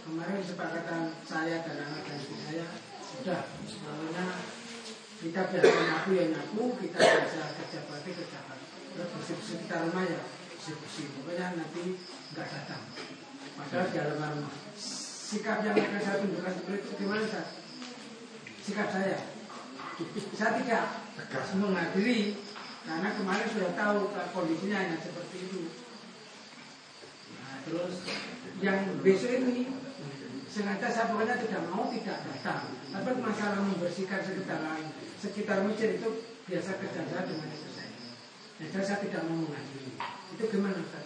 kemarin 0.07 0.39
kesepakatan 0.39 1.03
saya 1.27 1.67
dan 1.67 1.77
anak 1.83 2.03
dan 2.07 2.19
istri 2.23 2.39
saya 2.47 2.67
sudah 3.03 3.43
namanya 3.83 4.27
kita 5.19 5.41
biasa 5.51 5.79
nyapu 5.83 6.11
ya 6.15 6.25
nyapu, 6.31 6.63
kita 6.79 6.99
biasa 6.99 7.43
kerja 7.59 7.79
bakti 7.91 8.11
kerja 8.15 8.39
bakti. 8.47 8.67
Terus 8.95 9.09
bersih 9.19 9.35
bersih 9.39 9.57
kita 9.67 9.77
rumah 9.83 10.05
ya 10.07 10.21
bersih 10.55 10.75
bersih. 10.79 11.07
Pokoknya 11.19 11.47
nanti 11.59 11.85
nggak 12.35 12.49
datang. 12.55 12.83
Padahal 13.59 13.87
di 13.91 13.95
dalam 13.99 14.31
rumah. 14.39 14.55
Sikap 15.25 15.67
yang 15.67 15.75
akan 15.75 16.01
saya 16.03 16.23
tunjukkan 16.23 16.53
seperti 16.55 16.79
itu 16.87 16.93
gimana 17.03 17.23
Ustaz? 17.27 17.47
Sikap 18.63 18.89
saya. 18.95 19.19
Saya 20.39 20.51
tidak 20.63 20.85
menghadiri 21.59 22.39
karena 22.85 23.09
kemarin 23.17 23.49
sudah 23.49 23.73
tahu 23.73 24.13
kondisinya 24.37 24.77
hanya 24.77 24.97
seperti 25.01 25.37
itu. 25.49 25.61
Nah, 27.41 27.57
terus 27.65 27.95
yang 28.61 29.01
besok 29.01 29.33
ini 29.41 29.73
sengaja 30.53 30.89
saya 30.93 31.09
pokoknya 31.11 31.41
tidak 31.41 31.65
mau 31.73 31.89
tidak 31.89 32.21
datang. 32.29 32.77
Tapi 32.93 33.11
masalah 33.19 33.61
membersihkan 33.65 34.21
sekitaran 34.21 34.85
sekitar 35.17 35.65
masjid 35.65 35.97
itu 35.97 36.09
biasa 36.45 36.71
kerja 36.77 37.01
saya 37.09 37.25
dengan 37.25 37.49
itu 37.49 37.69
saya. 37.73 37.93
Jadi 38.61 38.85
saya 38.85 38.99
tidak 39.01 39.23
mau 39.33 39.41
menghadiri. 39.49 39.97
Itu 40.37 40.45
gimana 40.53 40.77
Ustaz? 40.79 41.05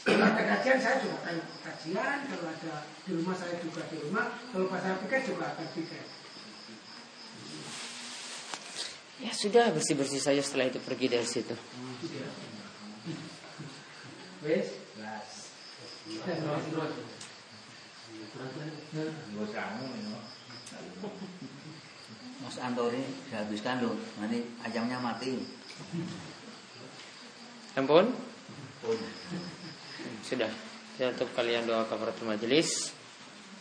Kalau 0.00 0.26
ada 0.26 0.42
kajian 0.42 0.78
saya 0.82 0.96
juga 0.98 1.16
akan 1.22 1.36
kajian. 1.62 2.18
Kalau 2.26 2.46
ada 2.50 2.74
di 3.06 3.10
rumah 3.14 3.36
saya 3.38 3.54
juga 3.62 3.86
di 3.86 3.96
rumah. 4.02 4.26
Kalau 4.50 4.66
pas 4.66 4.82
saya 4.82 4.98
piket 4.98 5.22
juga 5.30 5.54
akan 5.54 5.66
piket. 5.78 6.19
Ya 9.20 9.32
sudah 9.36 9.68
bersih 9.76 9.96
bersih 10.00 10.20
saja 10.20 10.40
setelah 10.40 10.72
itu 10.72 10.80
pergi 10.80 11.06
dari 11.12 11.28
situ. 11.28 11.52
Mas 22.40 22.56
Antoni 22.64 23.04
dihabiskan 23.28 23.84
loh. 23.84 23.96
Nanti 24.16 24.40
ayamnya 24.64 24.96
mati. 24.96 25.36
Ampun? 27.76 28.08
Sudah. 30.24 30.50
Saya 30.96 31.12
tutup 31.12 31.32
kalian 31.36 31.68
doa 31.68 31.84
kafaratul 31.84 32.32
majelis. 32.32 32.96